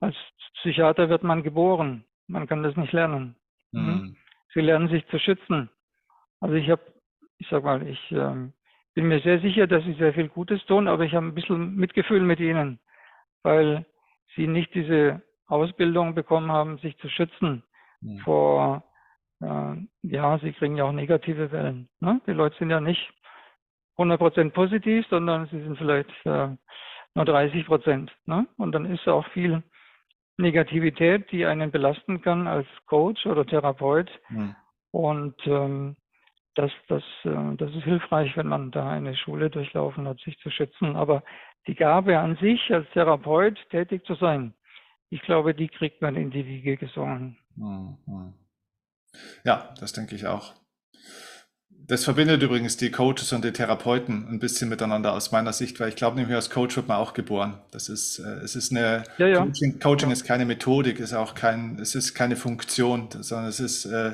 [0.02, 0.16] als
[0.56, 2.04] Psychiater wird man geboren.
[2.28, 3.36] Man kann das nicht lernen.
[3.72, 3.82] Mhm.
[3.82, 4.18] mhm.
[4.54, 5.70] Sie lernen sich zu schützen.
[6.42, 6.82] Also ich habe,
[7.38, 8.50] ich sag mal, ich äh,
[8.94, 11.76] bin mir sehr sicher, dass sie sehr viel Gutes tun, aber ich habe ein bisschen
[11.76, 12.80] Mitgefühl mit ihnen,
[13.44, 13.86] weil
[14.36, 17.64] sie nicht diese Ausbildung bekommen haben, sich zu schützen
[18.02, 18.18] mhm.
[18.20, 18.84] vor,
[19.42, 21.88] äh, ja, sie kriegen ja auch negative Wellen.
[22.02, 22.20] Ne?
[22.28, 23.14] Die Leute sind ja nicht
[23.98, 26.50] 100% positiv, sondern sie sind vielleicht äh,
[27.16, 28.12] nur 30 Prozent.
[28.26, 28.48] Ne?
[28.58, 29.64] Und dann ist auch viel
[30.42, 34.10] Negativität, die einen belasten kann als Coach oder Therapeut.
[34.30, 34.56] Mhm.
[34.92, 35.96] Und ähm,
[36.56, 40.50] das, das, äh, das ist hilfreich, wenn man da eine Schule durchlaufen hat, sich zu
[40.50, 40.96] schützen.
[40.96, 41.24] Aber
[41.68, 44.54] die Gabe an sich, als Therapeut tätig zu sein,
[45.10, 47.38] ich glaube, die kriegt man in die Wiege gesungen.
[47.56, 48.34] Mhm.
[49.44, 50.54] Ja, das denke ich auch.
[51.92, 55.90] Das verbindet übrigens die Coaches und die Therapeuten ein bisschen miteinander aus meiner Sicht, weil
[55.90, 57.56] ich glaube nämlich als Coach wird man auch geboren.
[57.72, 59.44] Das ist, äh, es ist eine ja, ja.
[59.44, 60.14] Coaching, Coaching ja.
[60.14, 64.14] ist keine Methodik, ist auch kein, es ist keine Funktion, sondern es ist äh,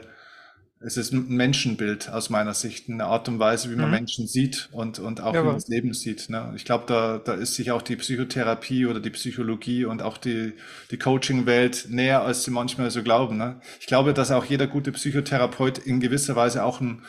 [0.79, 3.91] es ist ein Menschenbild aus meiner Sicht, eine Art und Weise, wie man mhm.
[3.91, 6.31] Menschen sieht und, und auch ja, wie man das Leben sieht.
[6.31, 6.53] Ne?
[6.55, 10.53] Ich glaube, da, da ist sich auch die Psychotherapie oder die Psychologie und auch die,
[10.89, 13.37] die Coaching-Welt näher, als sie manchmal so glauben.
[13.37, 13.59] Ne?
[13.79, 17.03] Ich glaube, dass auch jeder gute Psychotherapeut in gewisser Weise auch ein,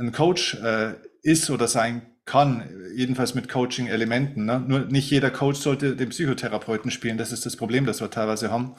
[0.00, 4.44] ein Coach äh, ist oder sein kann, jedenfalls mit Coaching-Elementen.
[4.44, 4.64] Ne?
[4.66, 7.18] Nur nicht jeder Coach sollte den Psychotherapeuten spielen.
[7.18, 8.76] Das ist das Problem, das wir teilweise haben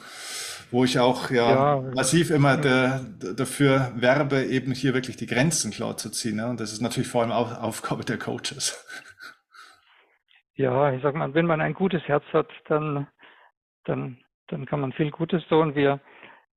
[0.72, 3.00] wo ich auch ja, ja massiv immer der,
[3.36, 6.36] dafür werbe, eben hier wirklich die Grenzen klar zu ziehen.
[6.36, 6.48] Ne?
[6.48, 8.82] Und das ist natürlich vor allem auch Aufgabe der Coaches.
[10.54, 13.06] Ja, ich sag mal, wenn man ein gutes Herz hat, dann,
[13.84, 14.18] dann,
[14.48, 15.74] dann kann man viel Gutes tun.
[15.74, 16.00] Wir,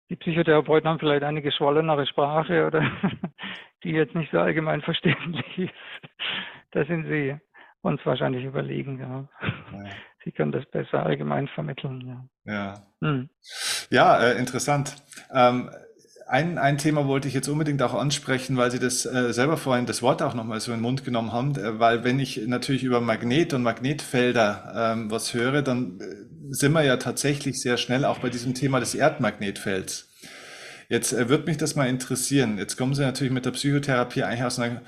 [0.10, 2.82] die Psychotherapeuten haben vielleicht eine geschwollenere Sprache oder
[3.86, 5.74] die jetzt nicht so allgemein verständlich ist.
[6.72, 7.36] da sind Sie
[7.82, 9.00] uns wahrscheinlich überlegen.
[9.00, 9.30] Ja.
[9.72, 9.90] ja.
[10.24, 12.28] Sie können das besser allgemein vermitteln.
[12.46, 12.74] Ja, ja.
[13.02, 13.30] Hm.
[13.92, 14.96] ja äh, interessant.
[15.32, 15.70] Ähm,
[16.28, 19.86] ein, ein Thema wollte ich jetzt unbedingt auch ansprechen, weil Sie das äh, selber vorhin
[19.86, 22.84] das Wort auch nochmal so in den Mund genommen haben, äh, weil wenn ich natürlich
[22.84, 26.06] über Magnet und Magnetfelder ähm, was höre, dann äh,
[26.50, 30.15] sind wir ja tatsächlich sehr schnell auch bei diesem Thema des Erdmagnetfelds.
[30.90, 32.58] Jetzt äh, würde mich das mal interessieren.
[32.58, 34.82] Jetzt kommen Sie natürlich mit der Psychotherapie eigentlich aus einer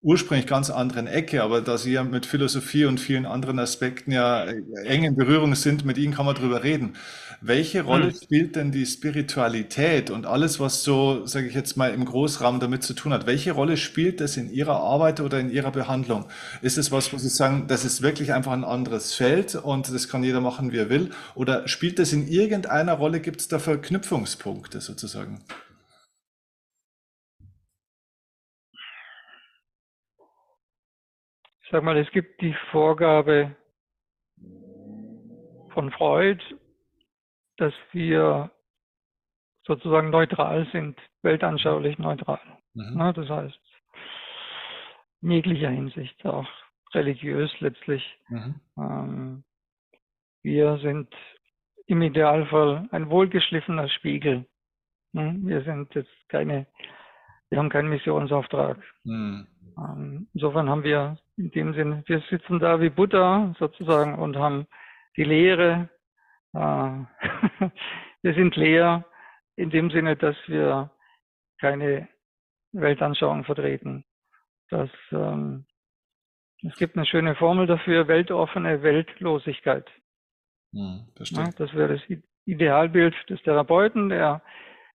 [0.00, 4.44] ursprünglich ganz anderen Ecke, aber da Sie ja mit Philosophie und vielen anderen Aspekten ja
[4.44, 6.94] äh, eng in Berührung sind, mit Ihnen kann man drüber reden.
[7.40, 8.14] Welche Rolle hm.
[8.14, 12.84] spielt denn die Spiritualität und alles, was so, sage ich jetzt mal, im Großraum damit
[12.84, 13.26] zu tun hat?
[13.26, 16.26] Welche Rolle spielt das in Ihrer Arbeit oder in Ihrer Behandlung?
[16.62, 20.08] Ist es was, wo Sie sagen, das ist wirklich einfach ein anderes Feld und das
[20.08, 21.10] kann jeder machen, wie er will?
[21.34, 23.20] Oder spielt das in irgendeiner Rolle?
[23.20, 25.40] Gibt es da Verknüpfungspunkte sozusagen?
[31.70, 33.54] Sag mal, es gibt die Vorgabe
[35.70, 36.42] von Freud,
[37.56, 38.50] dass wir
[39.64, 42.40] sozusagen neutral sind, weltanschaulich neutral.
[42.74, 42.98] Mhm.
[42.98, 43.60] Ja, das heißt,
[45.22, 46.48] in jeglicher Hinsicht, auch
[46.94, 48.02] religiös letztlich.
[48.28, 48.60] Mhm.
[48.78, 49.44] Ähm,
[50.42, 51.14] wir sind
[51.86, 54.46] im Idealfall ein wohlgeschliffener Spiegel.
[55.12, 56.66] Wir sind jetzt keine,
[57.48, 58.78] wir haben keinen Missionsauftrag.
[59.04, 59.48] Mhm.
[59.78, 64.66] Ähm, insofern haben wir in dem Sinne, wir sitzen da wie Buddha sozusagen und haben
[65.16, 65.88] die Lehre.
[66.54, 66.58] Äh,
[68.22, 69.04] wir sind leer
[69.56, 70.90] in dem Sinne, dass wir
[71.60, 72.08] keine
[72.72, 74.04] Weltanschauung vertreten.
[74.70, 75.66] Das, ähm,
[76.62, 79.88] es gibt eine schöne Formel dafür, weltoffene Weltlosigkeit.
[80.72, 84.42] Hm, ja, das wäre das Idealbild des Therapeuten, der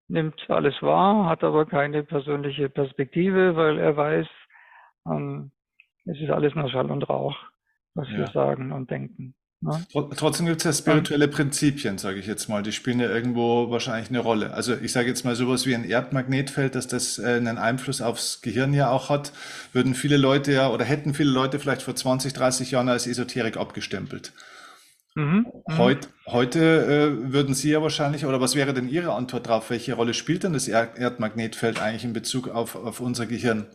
[0.09, 4.27] nimmt alles wahr, hat aber keine persönliche Perspektive, weil er weiß,
[5.07, 5.51] ähm,
[6.05, 7.37] es ist alles nur Schall und Rauch,
[7.95, 8.19] was ja.
[8.19, 9.35] wir sagen und denken.
[9.63, 9.87] Ne?
[10.17, 12.65] Trotzdem gibt es ja spirituelle Prinzipien, sage ich jetzt mal.
[12.65, 14.53] Die spielen ja irgendwo wahrscheinlich eine Rolle.
[14.53, 18.43] Also ich sage jetzt mal sowas wie ein Erdmagnetfeld, dass das äh, einen Einfluss aufs
[18.43, 19.33] Gehirn ja auch hat,
[19.73, 23.57] würden viele Leute ja oder hätten viele Leute vielleicht vor 20, 30 Jahren als Esoterik
[23.57, 24.33] abgestempelt.
[25.15, 25.79] Mhm, mhm.
[25.79, 29.71] Heut, heute äh, würden Sie ja wahrscheinlich, oder was wäre denn Ihre Antwort darauf?
[29.71, 33.67] Welche Rolle spielt denn das Erdmagnetfeld eigentlich in Bezug auf, auf unser Gehirn?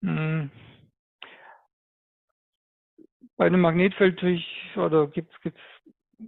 [0.00, 0.50] Mhm.
[3.36, 4.22] Bei einem Magnetfeld
[4.76, 5.52] oder gibt es,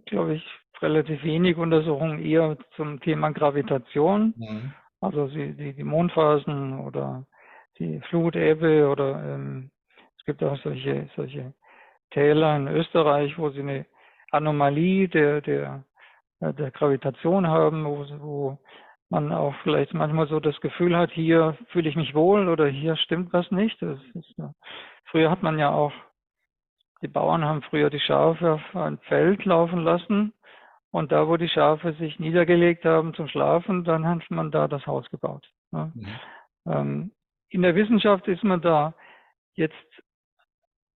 [0.06, 0.44] glaube ich,
[0.80, 4.34] relativ wenig Untersuchungen eher zum Thema Gravitation.
[4.36, 4.74] Mhm.
[5.00, 7.26] Also die, die, Mondphasen oder
[7.78, 9.70] die Flutäbe oder ähm,
[10.16, 11.52] es gibt auch solche, solche
[12.10, 13.86] Täler in Österreich, wo sie eine
[14.30, 15.84] Anomalie der, der,
[16.40, 18.58] der Gravitation haben, wo, wo
[19.12, 22.96] man auch vielleicht manchmal so das Gefühl hat, hier fühle ich mich wohl oder hier
[22.96, 23.80] stimmt was nicht.
[23.82, 24.34] Ist,
[25.04, 25.92] früher hat man ja auch,
[27.02, 30.32] die Bauern haben früher die Schafe auf ein Feld laufen lassen
[30.90, 34.86] und da, wo die Schafe sich niedergelegt haben zum Schlafen, dann hat man da das
[34.86, 35.46] Haus gebaut.
[35.72, 35.92] Ne?
[35.94, 36.06] Mhm.
[36.66, 37.12] Ähm,
[37.50, 38.94] in der Wissenschaft ist man da
[39.54, 40.02] jetzt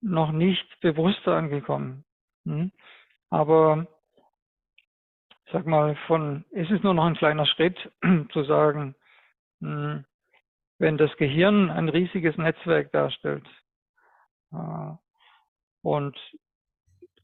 [0.01, 2.05] noch nicht bewusster angekommen.
[2.45, 2.71] Hm?
[3.31, 3.89] Aber
[5.55, 7.79] sag mal, von, ist es nur noch ein kleiner Schritt
[8.33, 8.97] zu sagen,
[9.61, 10.05] hm,
[10.81, 13.47] wenn das Gehirn ein riesiges Netzwerk darstellt
[14.53, 14.97] äh,
[15.83, 16.19] und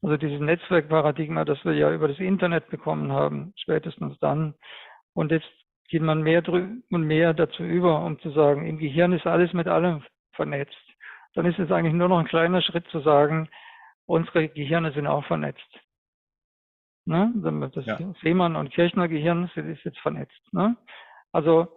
[0.01, 4.55] also dieses Netzwerkparadigma, das wir ja über das Internet bekommen haben, spätestens dann.
[5.13, 5.51] Und jetzt
[5.89, 9.67] geht man mehr und mehr dazu über, um zu sagen, im Gehirn ist alles mit
[9.67, 10.73] allem vernetzt.
[11.35, 13.49] Dann ist es eigentlich nur noch ein kleiner Schritt zu sagen,
[14.05, 15.80] unsere Gehirne sind auch vernetzt.
[17.05, 17.33] Ne?
[17.73, 17.97] Das ja.
[18.21, 20.41] Seemann- und Kirchner-Gehirn ist jetzt vernetzt.
[20.53, 20.75] Ne?
[21.31, 21.67] Also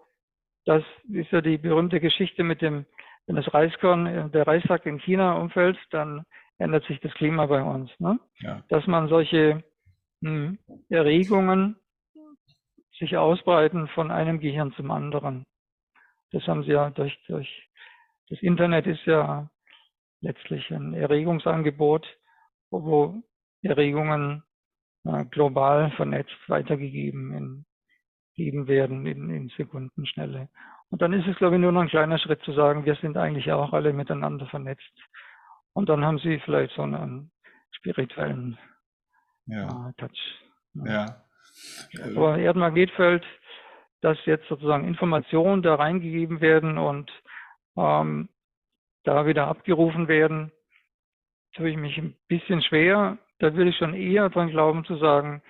[0.64, 2.86] das ist ja die berühmte Geschichte mit dem,
[3.26, 6.24] wenn das Reiskorn, der Reissack in China umfällt, dann
[6.58, 7.90] ändert sich das Klima bei uns.
[7.98, 8.18] Ne?
[8.40, 8.62] Ja.
[8.68, 9.64] Dass man solche
[10.22, 10.58] hm,
[10.88, 11.76] Erregungen
[12.98, 15.44] sich ausbreiten von einem Gehirn zum anderen.
[16.30, 17.68] Das haben sie ja durch, durch
[18.28, 19.50] das Internet ist ja
[20.20, 22.06] letztlich ein Erregungsangebot,
[22.70, 23.22] wo
[23.62, 24.43] Erregungen äh,
[25.30, 27.66] global vernetzt weitergegeben in,
[28.34, 30.48] gegeben werden in, in Sekundenschnelle.
[30.90, 33.16] Und dann ist es, glaube ich, nur noch ein kleiner Schritt zu sagen, wir sind
[33.16, 34.92] eigentlich auch alle miteinander vernetzt.
[35.72, 37.32] Und dann haben sie vielleicht so einen
[37.72, 38.58] spirituellen
[39.46, 39.88] ja.
[39.88, 40.40] äh, Touch.
[40.74, 41.22] Ja.
[41.92, 42.04] ja.
[42.16, 43.24] Aber Erdmagnetfeld,
[44.00, 47.10] dass jetzt sozusagen Informationen da reingegeben werden und
[47.76, 48.28] ähm,
[49.04, 50.52] da wieder abgerufen werden,
[51.54, 55.42] tue ich mich ein bisschen schwer da würde ich schon eher dran glauben zu sagen,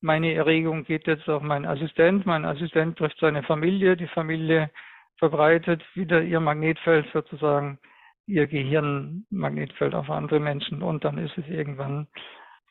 [0.00, 4.70] meine Erregung geht jetzt auf meinen Assistent, mein Assistent trifft seine Familie, die Familie
[5.16, 7.78] verbreitet wieder ihr Magnetfeld sozusagen,
[8.26, 12.06] ihr Gehirnmagnetfeld auf andere Menschen und dann ist es irgendwann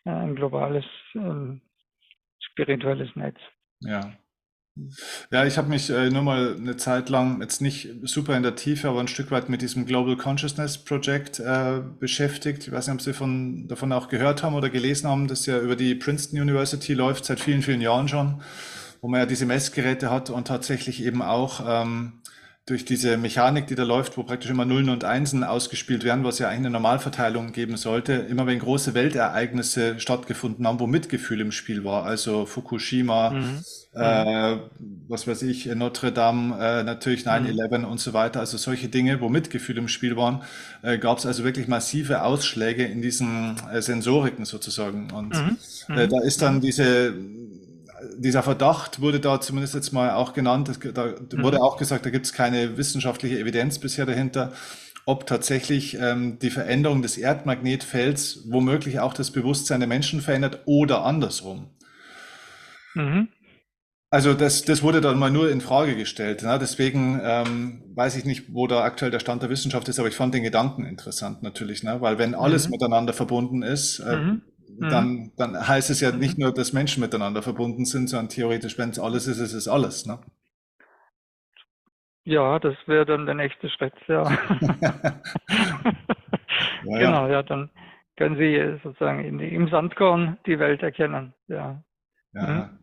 [0.05, 0.85] äh, ein globales
[1.15, 1.61] ähm,
[2.39, 3.37] spirituelles Netz.
[3.81, 4.13] Ja.
[5.31, 8.55] Ja, ich habe mich äh, nur mal eine Zeit lang, jetzt nicht super in der
[8.55, 12.67] Tiefe, aber ein Stück weit mit diesem Global Consciousness Project äh, beschäftigt.
[12.67, 15.59] Ich weiß nicht, ob Sie von, davon auch gehört haben oder gelesen haben, das ja
[15.59, 18.41] über die Princeton University läuft, seit vielen, vielen Jahren schon,
[19.01, 22.21] wo man ja diese Messgeräte hat und tatsächlich eben auch ähm,
[22.67, 26.37] durch diese Mechanik, die da läuft, wo praktisch immer Nullen und Einsen ausgespielt werden, was
[26.37, 31.53] ja eigentlich eine Normalverteilung geben sollte, immer wenn große Weltereignisse stattgefunden haben, wo Mitgefühl im
[31.53, 33.63] Spiel war, also Fukushima, mhm.
[33.97, 34.57] Äh,
[35.07, 37.85] was weiß ich, Notre Dame, äh, natürlich 9-11 mhm.
[37.85, 40.43] und so weiter, also solche Dinge, wo Mitgefühl im Spiel waren,
[40.81, 45.11] äh, gab es also wirklich massive Ausschläge in diesen äh, Sensoriken sozusagen.
[45.11, 45.57] Und mhm.
[45.95, 47.13] Äh, da ist dann diese
[48.17, 50.69] dieser Verdacht wurde da zumindest jetzt mal auch genannt.
[50.93, 51.63] Da wurde mhm.
[51.63, 54.53] auch gesagt, da gibt es keine wissenschaftliche Evidenz bisher dahinter,
[55.05, 61.05] ob tatsächlich ähm, die Veränderung des Erdmagnetfelds womöglich auch das Bewusstsein der Menschen verändert oder
[61.05, 61.67] andersrum.
[62.93, 63.29] Mhm.
[64.09, 66.43] Also das, das wurde dann mal nur in Frage gestellt.
[66.43, 66.57] Ne?
[66.59, 70.15] Deswegen ähm, weiß ich nicht, wo da aktuell der Stand der Wissenschaft ist, aber ich
[70.15, 71.99] fand den Gedanken interessant natürlich, ne?
[71.99, 72.71] weil wenn alles mhm.
[72.71, 74.41] miteinander verbunden ist, äh, mhm
[74.79, 74.89] Mhm.
[74.89, 76.19] dann, dann heißt es ja mhm.
[76.19, 79.67] nicht nur, dass Menschen miteinander verbunden sind, sondern theoretisch, wenn es alles ist, ist es
[79.67, 80.05] alles.
[80.05, 80.19] Ne?
[82.25, 84.23] Ja, das wäre dann der nächste Schritt, ja.
[84.81, 85.21] ja
[86.83, 87.69] genau, ja, dann
[88.17, 91.33] können Sie sozusagen in, im Sandkorn die Welt erkennen.
[91.47, 91.81] Ja,
[92.33, 92.47] ja.
[92.47, 92.79] Mhm.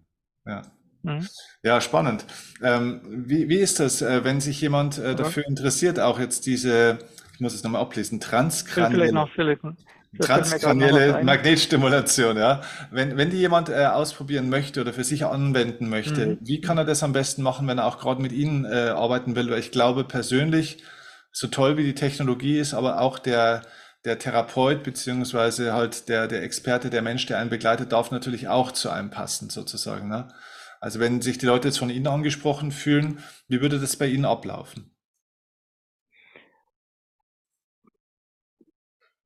[0.46, 0.62] ja.
[1.04, 1.28] Mhm.
[1.62, 2.24] Ja, spannend.
[2.62, 6.98] Ähm, wie, wie ist das, äh, wenn sich jemand äh, dafür interessiert, auch jetzt diese,
[7.34, 9.12] ich muss es nochmal ablesen, transkranielle...
[10.20, 12.60] Transkranielle Magnetstimulation, ja.
[12.92, 16.38] Wenn, wenn die jemand äh, ausprobieren möchte oder für sich anwenden möchte, mhm.
[16.40, 19.34] wie kann er das am besten machen, wenn er auch gerade mit Ihnen äh, arbeiten
[19.34, 19.50] will?
[19.50, 20.84] Weil ich glaube persönlich,
[21.32, 23.62] so toll wie die Technologie ist, aber auch der,
[24.04, 28.70] der Therapeut beziehungsweise halt der, der Experte, der Mensch, der einen begleitet, darf natürlich auch
[28.70, 30.08] zu einem passen, sozusagen.
[30.08, 30.28] Ne?
[30.84, 33.18] Also wenn sich die Leute jetzt von Ihnen angesprochen fühlen,
[33.48, 34.94] wie würde das bei Ihnen ablaufen?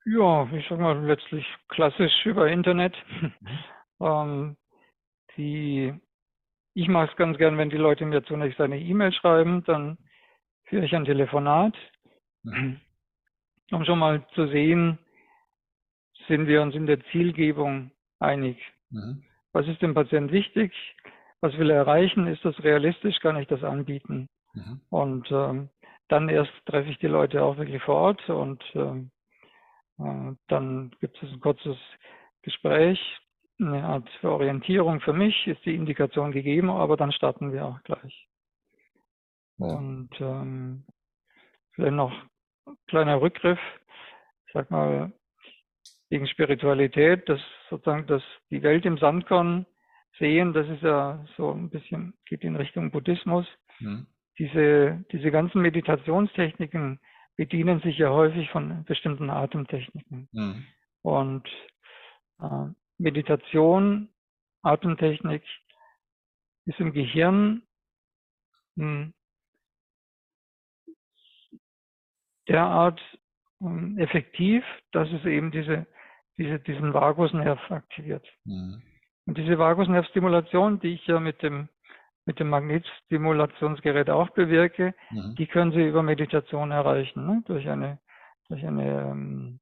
[0.05, 2.95] Ja, ich sag mal letztlich klassisch über Internet.
[3.21, 3.33] Mhm.
[4.01, 4.57] ähm,
[5.37, 5.93] die,
[6.75, 9.99] ich mache es ganz gern, wenn die Leute mir zunächst eine E-Mail schreiben, dann
[10.67, 11.75] führe ich ein Telefonat,
[12.45, 12.81] mhm.
[13.73, 15.01] um schon mal zu sehen,
[16.29, 17.91] sind wir uns in der Zielgebung
[18.21, 18.59] einig.
[18.91, 19.25] Mhm.
[19.53, 20.73] Was ist dem Patienten wichtig?
[21.41, 22.27] Was will er erreichen?
[22.27, 23.21] Ist das realistisch?
[23.21, 24.29] Kann ich das anbieten?
[24.55, 24.81] Mhm.
[24.91, 25.69] Und ähm,
[26.09, 29.11] dann erst treffe ich die Leute auch wirklich vor Ort und ähm,
[29.99, 31.77] äh, dann gibt es ein kurzes
[32.43, 32.99] Gespräch,
[33.61, 38.29] eine Art Orientierung für mich, ist die Indikation gegeben, aber dann starten wir auch gleich.
[39.59, 39.67] Ja.
[39.67, 40.85] Und ähm,
[41.73, 42.13] vielleicht noch
[42.67, 43.59] ein kleiner Rückgriff,
[44.47, 45.13] ich sag mal,
[46.11, 49.67] gegen Spiritualität, dass sozusagen dass die Welt im Sandkorn
[50.19, 53.47] sehen, das ist ja so ein bisschen, geht in Richtung Buddhismus.
[53.81, 54.07] Mhm.
[54.39, 57.01] Diese, diese ganzen Meditationstechniken,
[57.39, 60.29] bedienen sich ja häufig von bestimmten Atemtechniken.
[60.33, 60.67] Mhm.
[61.03, 61.49] Und
[62.41, 62.67] äh,
[62.99, 64.09] Meditation,
[64.63, 65.45] Atemtechnik
[66.67, 67.63] ist im Gehirn
[68.75, 69.13] mh,
[72.49, 73.01] derart
[73.61, 75.87] äh, effektiv, dass es eben diese,
[76.37, 78.27] diese, diesen Vagusnerv aktiviert.
[78.45, 78.83] Mhm.
[79.29, 81.69] Und diese Vagusnervstimulation, die ich ja mit dem
[82.25, 85.35] mit dem Magnetstimulationsgerät auch bewirke, mhm.
[85.37, 87.43] die können Sie über Meditation erreichen, ne?
[87.47, 87.99] durch eine,
[88.49, 89.61] durch eine, ähm,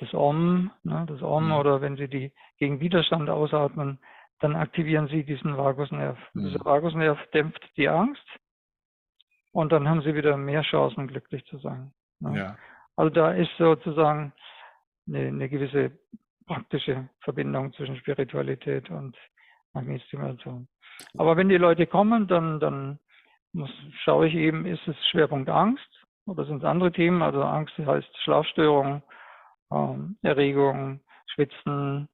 [0.00, 1.06] das Om, ne?
[1.08, 1.52] das Om mhm.
[1.52, 4.00] oder wenn Sie die gegen Widerstand ausatmen,
[4.40, 6.18] dann aktivieren Sie diesen Vagusnerv.
[6.34, 6.46] Mhm.
[6.46, 8.26] Dieser Vagusnerv dämpft die Angst
[9.52, 11.92] und dann haben Sie wieder mehr Chancen, glücklich zu sein.
[12.18, 12.36] Ne?
[12.36, 12.58] Ja.
[12.96, 14.32] Also da ist sozusagen
[15.06, 15.92] eine, eine gewisse
[16.52, 19.16] praktische Verbindung zwischen Spiritualität und
[19.72, 20.68] Magnetstimulation.
[21.16, 22.98] Aber wenn die Leute kommen, dann, dann
[23.54, 23.70] muss,
[24.04, 25.88] schaue ich eben, ist es Schwerpunkt Angst
[26.26, 27.22] oder sind es andere Themen?
[27.22, 29.02] Also Angst heißt Schlafstörungen,
[29.72, 31.00] ähm, Erregung,
[31.34, 32.08] Schwitzen,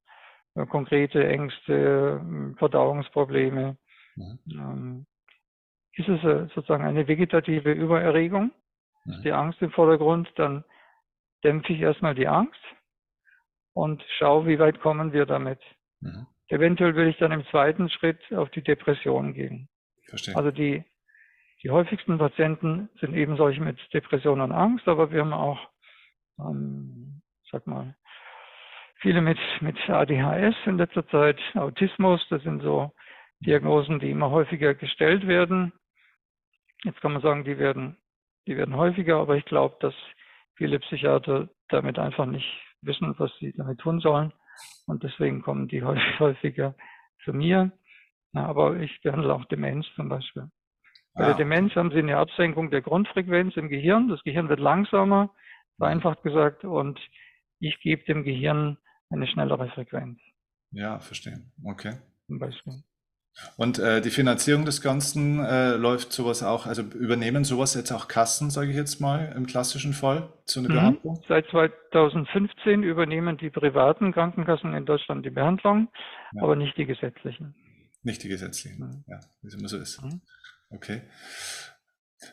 [0.55, 3.77] äh, konkrete Ängste, äh, Verdauungsprobleme.
[4.15, 4.39] Mhm.
[4.53, 5.07] Ähm,
[5.95, 8.53] ist es äh, sozusagen eine vegetative Übererregung?
[9.05, 9.13] Mhm.
[9.15, 10.31] Ist die Angst im Vordergrund?
[10.37, 10.65] Dann
[11.43, 12.61] dämpfe ich erstmal die Angst
[13.79, 15.61] und schaue, wie weit kommen wir damit.
[16.01, 16.27] Mhm.
[16.49, 19.69] Eventuell will ich dann im zweiten Schritt auf die Depression gehen.
[20.09, 20.35] Verstehe.
[20.35, 20.83] Also die,
[21.63, 25.61] die häufigsten Patienten sind eben solche mit Depression und Angst, aber wir haben auch,
[26.41, 27.23] ähm,
[27.53, 27.95] sag mal,
[28.97, 32.91] viele mit, mit ADHS in letzter Zeit, Autismus, das sind so
[33.41, 35.73] Diagnosen, die immer häufiger gestellt werden.
[36.83, 37.97] jetzt kann man sagen, die werden,
[38.49, 39.95] die werden häufiger, aber ich glaube, dass
[40.57, 44.33] viele Psychiater damit einfach nicht wissen, was sie damit tun sollen.
[44.87, 45.83] Und deswegen kommen die
[46.19, 46.75] häufiger
[47.25, 47.73] zu mir.
[48.33, 50.51] Ja, aber ich behandle auch Demenz zum Beispiel.
[51.15, 54.09] Bei der Demenz haben sie eine Absenkung der Grundfrequenz im Gehirn.
[54.09, 55.35] Das Gehirn wird langsamer,
[55.77, 57.01] vereinfacht gesagt, und
[57.59, 58.79] ich gebe dem Gehirn
[59.11, 60.21] eine schnellere Frequenz.
[60.71, 61.41] Ja, verstehe.
[61.65, 61.97] Okay.
[62.27, 62.85] Zum Beispiel.
[63.57, 68.09] Und äh, die Finanzierung des Ganzen äh, läuft sowas auch, also übernehmen sowas jetzt auch
[68.09, 70.75] Kassen, sage ich jetzt mal, im klassischen Fall, so eine mhm.
[70.75, 71.23] Behandlung?
[71.29, 75.89] Seit 2015 übernehmen die privaten Krankenkassen in Deutschland die Behandlung,
[76.33, 76.43] ja.
[76.43, 77.55] aber nicht die gesetzlichen.
[78.03, 79.05] Nicht die gesetzlichen, mhm.
[79.09, 80.03] ja, wie es immer so ist.
[80.03, 80.21] Mhm.
[80.71, 81.03] Okay.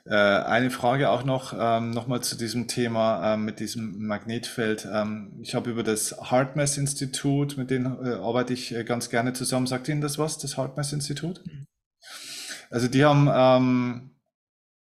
[0.05, 4.87] Äh, eine Frage auch noch, ähm, nochmal zu diesem Thema ähm, mit diesem Magnetfeld.
[4.91, 9.67] Ähm, ich habe über das HeartMath-Institut, mit denen äh, arbeite ich äh, ganz gerne zusammen.
[9.67, 11.45] Sagt Ihnen das was, das HeartMath-Institut?
[11.45, 11.65] Mhm.
[12.71, 14.11] Also die haben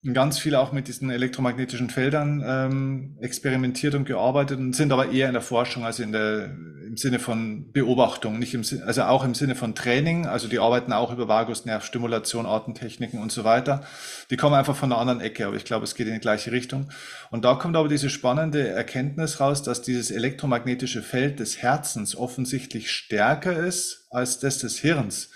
[0.02, 5.26] ganz viel auch mit diesen elektromagnetischen Feldern ähm, experimentiert und gearbeitet und sind aber eher
[5.26, 9.34] in der Forschung, also in der, im Sinne von Beobachtung, nicht im also auch im
[9.34, 10.24] Sinne von Training.
[10.24, 13.84] Also die arbeiten auch über Vagusnervstimulation, Artentechniken und so weiter.
[14.30, 16.50] Die kommen einfach von einer anderen Ecke, aber ich glaube, es geht in die gleiche
[16.50, 16.88] Richtung.
[17.30, 22.90] Und da kommt aber diese spannende Erkenntnis raus, dass dieses elektromagnetische Feld des Herzens offensichtlich
[22.90, 25.30] stärker ist als das des Hirns.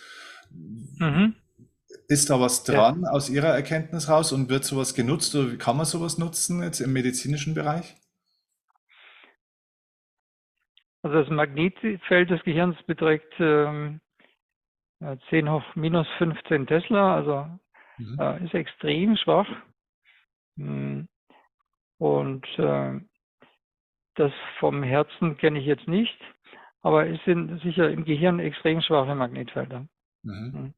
[0.96, 1.34] Mhm.
[2.08, 3.10] Ist da was dran ja.
[3.10, 6.92] aus Ihrer Erkenntnis raus und wird sowas genutzt oder kann man sowas nutzen jetzt im
[6.92, 7.96] medizinischen Bereich?
[11.02, 14.00] Also das Magnetfeld des Gehirns beträgt ähm,
[15.28, 17.46] 10 hoch minus 15 Tesla, also
[17.98, 18.18] mhm.
[18.18, 19.48] äh, ist extrem schwach.
[20.56, 21.08] Hm.
[21.98, 23.00] Und äh,
[24.14, 26.18] das vom Herzen kenne ich jetzt nicht,
[26.82, 29.86] aber es sind sicher im Gehirn extrem schwache Magnetfelder.
[30.22, 30.74] Mhm.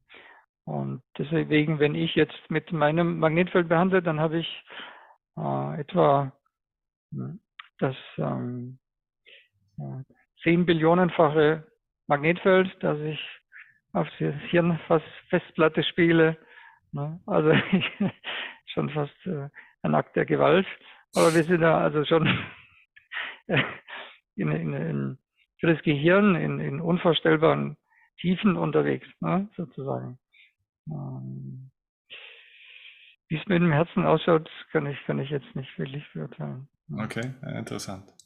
[0.67, 4.63] Und deswegen, wenn ich jetzt mit meinem Magnetfeld behandle, dann habe ich
[5.37, 6.33] äh, etwa
[7.13, 7.39] hm,
[7.79, 8.77] das ähm,
[10.43, 11.65] 10 Billionenfache
[12.07, 13.19] Magnetfeld, das ich
[13.93, 16.37] auf die Hirnfestplatte spiele.
[16.91, 17.17] Ne?
[17.25, 17.53] Also
[18.65, 19.47] schon fast äh,
[19.83, 20.67] ein Akt der Gewalt.
[21.15, 22.27] Aber wir sind da also schon
[24.35, 25.17] in, in, in,
[25.61, 27.77] für das Gehirn in, in unvorstellbaren
[28.19, 29.47] Tiefen unterwegs, ne?
[29.55, 30.19] sozusagen.
[33.29, 36.67] Wie es mit dem Herzen ausschaut, kann ich, kann ich jetzt nicht wirklich beurteilen.
[36.91, 38.16] Okay, interessant.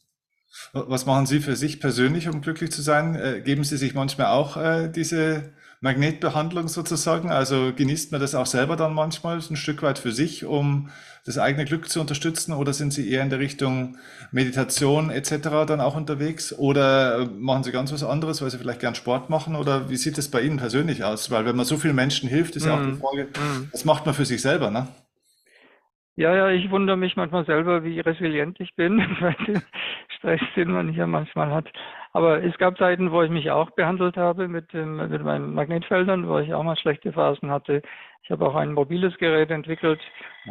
[0.74, 3.16] Was machen Sie für sich persönlich, um glücklich zu sein?
[3.16, 7.32] Äh, geben Sie sich manchmal auch äh, diese Magnetbehandlung sozusagen?
[7.32, 10.90] Also genießt man das auch selber dann manchmal ein Stück weit für sich, um
[11.26, 12.54] das eigene Glück zu unterstützen?
[12.54, 13.98] Oder sind Sie eher in der Richtung
[14.32, 15.66] Meditation etc.
[15.68, 16.58] dann auch unterwegs?
[16.58, 19.56] Oder machen Sie ganz was anderes, weil Sie vielleicht gern Sport machen?
[19.56, 21.32] Oder wie sieht es bei Ihnen persönlich aus?
[21.32, 23.00] Weil wenn man so vielen Menschen hilft, ist ja auch die mhm.
[23.00, 23.70] Frage, mm.
[23.72, 24.88] was macht man für sich selber, ne?
[26.18, 29.00] Ja, ja, ich wundere mich manchmal selber, wie resilient ich bin,
[30.22, 31.68] Stress, den man hier manchmal hat.
[32.14, 36.28] Aber es gab Zeiten, wo ich mich auch behandelt habe mit, dem, mit meinen Magnetfeldern,
[36.28, 37.82] wo ich auch mal schlechte Phasen hatte.
[38.24, 40.00] Ich habe auch ein mobiles Gerät entwickelt,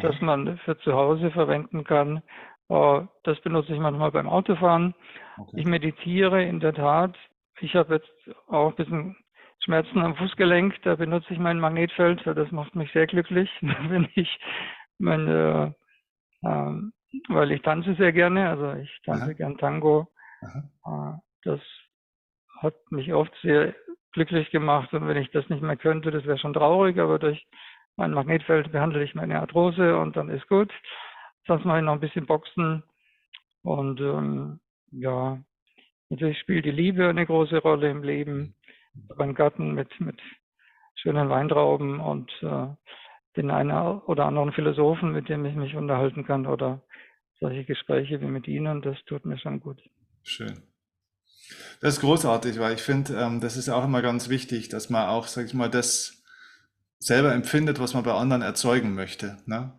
[0.01, 2.21] das man für zu Hause verwenden kann.
[2.67, 4.93] Oh, das benutze ich manchmal beim Autofahren.
[5.37, 5.61] Okay.
[5.61, 7.15] Ich meditiere in der Tat.
[7.59, 9.15] Ich habe jetzt auch ein bisschen
[9.63, 10.81] Schmerzen am Fußgelenk.
[10.83, 12.21] Da benutze ich mein Magnetfeld.
[12.25, 14.39] Das macht mich sehr glücklich, wenn ich
[14.97, 15.75] meine,
[16.43, 16.73] äh,
[17.29, 18.49] weil ich tanze sehr gerne.
[18.49, 19.33] Also ich tanze Aha.
[19.33, 20.07] gern Tango.
[20.41, 21.15] Aha.
[21.15, 21.59] Äh, das
[22.61, 23.75] hat mich oft sehr
[24.13, 24.93] glücklich gemacht.
[24.93, 27.45] Und wenn ich das nicht mehr könnte, das wäre schon traurig, aber durch
[27.95, 30.71] mein Magnetfeld behandle ich meine Arthrose und dann ist gut.
[31.47, 32.83] Sonst mache ich noch ein bisschen Boxen.
[33.63, 34.59] Und ähm,
[34.91, 35.39] ja,
[36.09, 38.55] natürlich spielt die Liebe eine große Rolle im Leben.
[39.17, 40.19] Beim Garten mit, mit
[40.95, 42.67] schönen Weintrauben und äh,
[43.37, 46.81] den einen oder anderen Philosophen, mit dem ich mich unterhalten kann oder
[47.41, 49.81] solche Gespräche wie mit Ihnen, das tut mir schon gut.
[50.23, 50.61] Schön.
[51.81, 55.09] Das ist großartig, weil ich finde, ähm, das ist auch immer ganz wichtig, dass man
[55.09, 56.23] auch, sag ich mal, das
[56.99, 59.37] selber empfindet, was man bei anderen erzeugen möchte.
[59.47, 59.73] Ne?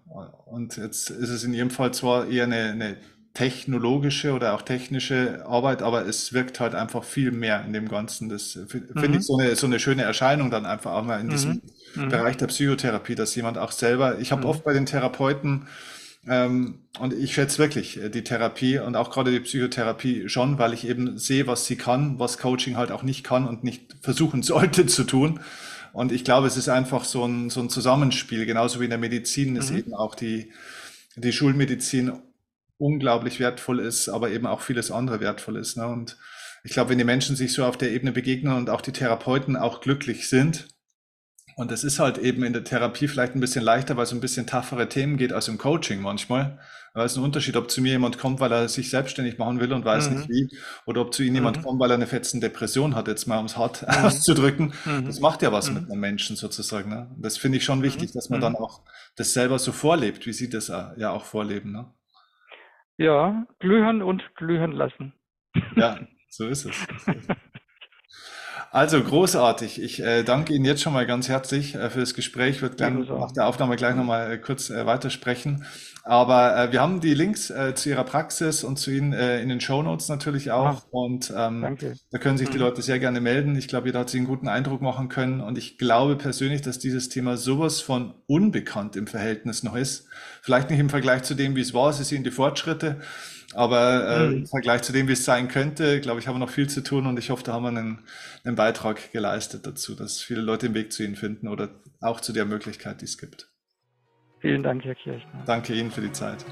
[0.44, 2.96] Und jetzt ist es in Ihrem Fall zwar eher eine, eine
[3.32, 8.28] technologische oder auch technische Arbeit, aber es wirkt halt einfach viel mehr in dem Ganzen.
[8.28, 9.14] Das finde mhm.
[9.14, 11.62] ich so eine, so eine schöne Erscheinung dann einfach auch mal in diesem
[11.94, 12.04] mhm.
[12.04, 12.08] mhm.
[12.08, 14.48] Bereich der Psychotherapie, dass jemand auch selber, ich habe mhm.
[14.48, 15.68] oft bei den Therapeuten
[17.00, 20.86] und ich schätze wirklich äh, die Therapie und auch gerade die Psychotherapie schon, weil ich
[20.86, 24.86] eben sehe, was sie kann, was Coaching halt auch nicht kann und nicht versuchen sollte
[24.86, 25.40] zu tun.
[25.92, 28.98] Und ich glaube, es ist einfach so ein, so ein Zusammenspiel, genauso wie in der
[28.98, 29.78] Medizin ist mhm.
[29.78, 30.52] eben auch die,
[31.16, 32.12] die Schulmedizin
[32.78, 35.76] unglaublich wertvoll ist, aber eben auch vieles andere wertvoll ist.
[35.76, 35.86] Ne?
[35.86, 36.16] Und
[36.64, 39.56] ich glaube, wenn die Menschen sich so auf der Ebene begegnen und auch die Therapeuten
[39.56, 40.68] auch glücklich sind,
[41.56, 44.18] Und es ist halt eben in der Therapie vielleicht ein bisschen leichter, weil es um
[44.18, 46.58] ein bisschen toughere Themen geht als im Coaching manchmal.
[46.94, 49.60] Weil es ist ein Unterschied, ob zu mir jemand kommt, weil er sich selbstständig machen
[49.60, 50.16] will und weiß mhm.
[50.16, 51.36] nicht wie, oder ob zu Ihnen mhm.
[51.36, 54.04] jemand kommt, weil er eine fetzen Depression hat, jetzt mal um es hart mhm.
[54.04, 54.74] auszudrücken.
[54.84, 55.06] Mhm.
[55.06, 55.92] Das macht ja was mit mhm.
[55.92, 56.90] einem Menschen sozusagen.
[56.90, 57.10] Ne?
[57.18, 58.82] Das finde ich schon wichtig, dass man dann auch
[59.16, 61.72] das selber so vorlebt, wie Sie das ja auch vorleben.
[61.72, 61.92] Ne?
[62.98, 65.14] Ja, glühen und glühen lassen.
[65.76, 65.98] Ja,
[66.28, 66.76] so ist es.
[67.04, 67.36] So ist es.
[68.72, 69.82] Also großartig.
[69.82, 72.56] Ich äh, danke Ihnen jetzt schon mal ganz herzlich äh, für das Gespräch.
[72.56, 75.66] Ich würde gleich nach der Aufnahme gleich nochmal äh, kurz äh, weitersprechen.
[76.04, 79.50] Aber äh, wir haben die Links äh, zu Ihrer Praxis und zu Ihnen äh, in
[79.50, 80.66] den Show Notes natürlich auch.
[80.66, 81.76] Ah, und ähm,
[82.10, 82.62] da können sich die mhm.
[82.62, 83.56] Leute sehr gerne melden.
[83.56, 85.42] Ich glaube, jeder hat sich einen guten Eindruck machen können.
[85.42, 90.08] Und ich glaube persönlich, dass dieses Thema sowas von unbekannt im Verhältnis noch ist.
[90.40, 91.92] Vielleicht nicht im Vergleich zu dem, wie es war.
[91.92, 93.02] Sie sehen die Fortschritte.
[93.54, 94.36] Aber äh, mhm.
[94.38, 96.82] im Vergleich zu dem, wie es sein könnte, glaube ich, haben wir noch viel zu
[96.82, 97.98] tun und ich hoffe, da haben wir einen,
[98.44, 102.32] einen Beitrag geleistet dazu, dass viele Leute den Weg zu Ihnen finden oder auch zu
[102.32, 103.48] der Möglichkeit, die es gibt.
[104.40, 105.44] Vielen Dank, Herr Kirchner.
[105.46, 106.44] Danke Ihnen für die Zeit.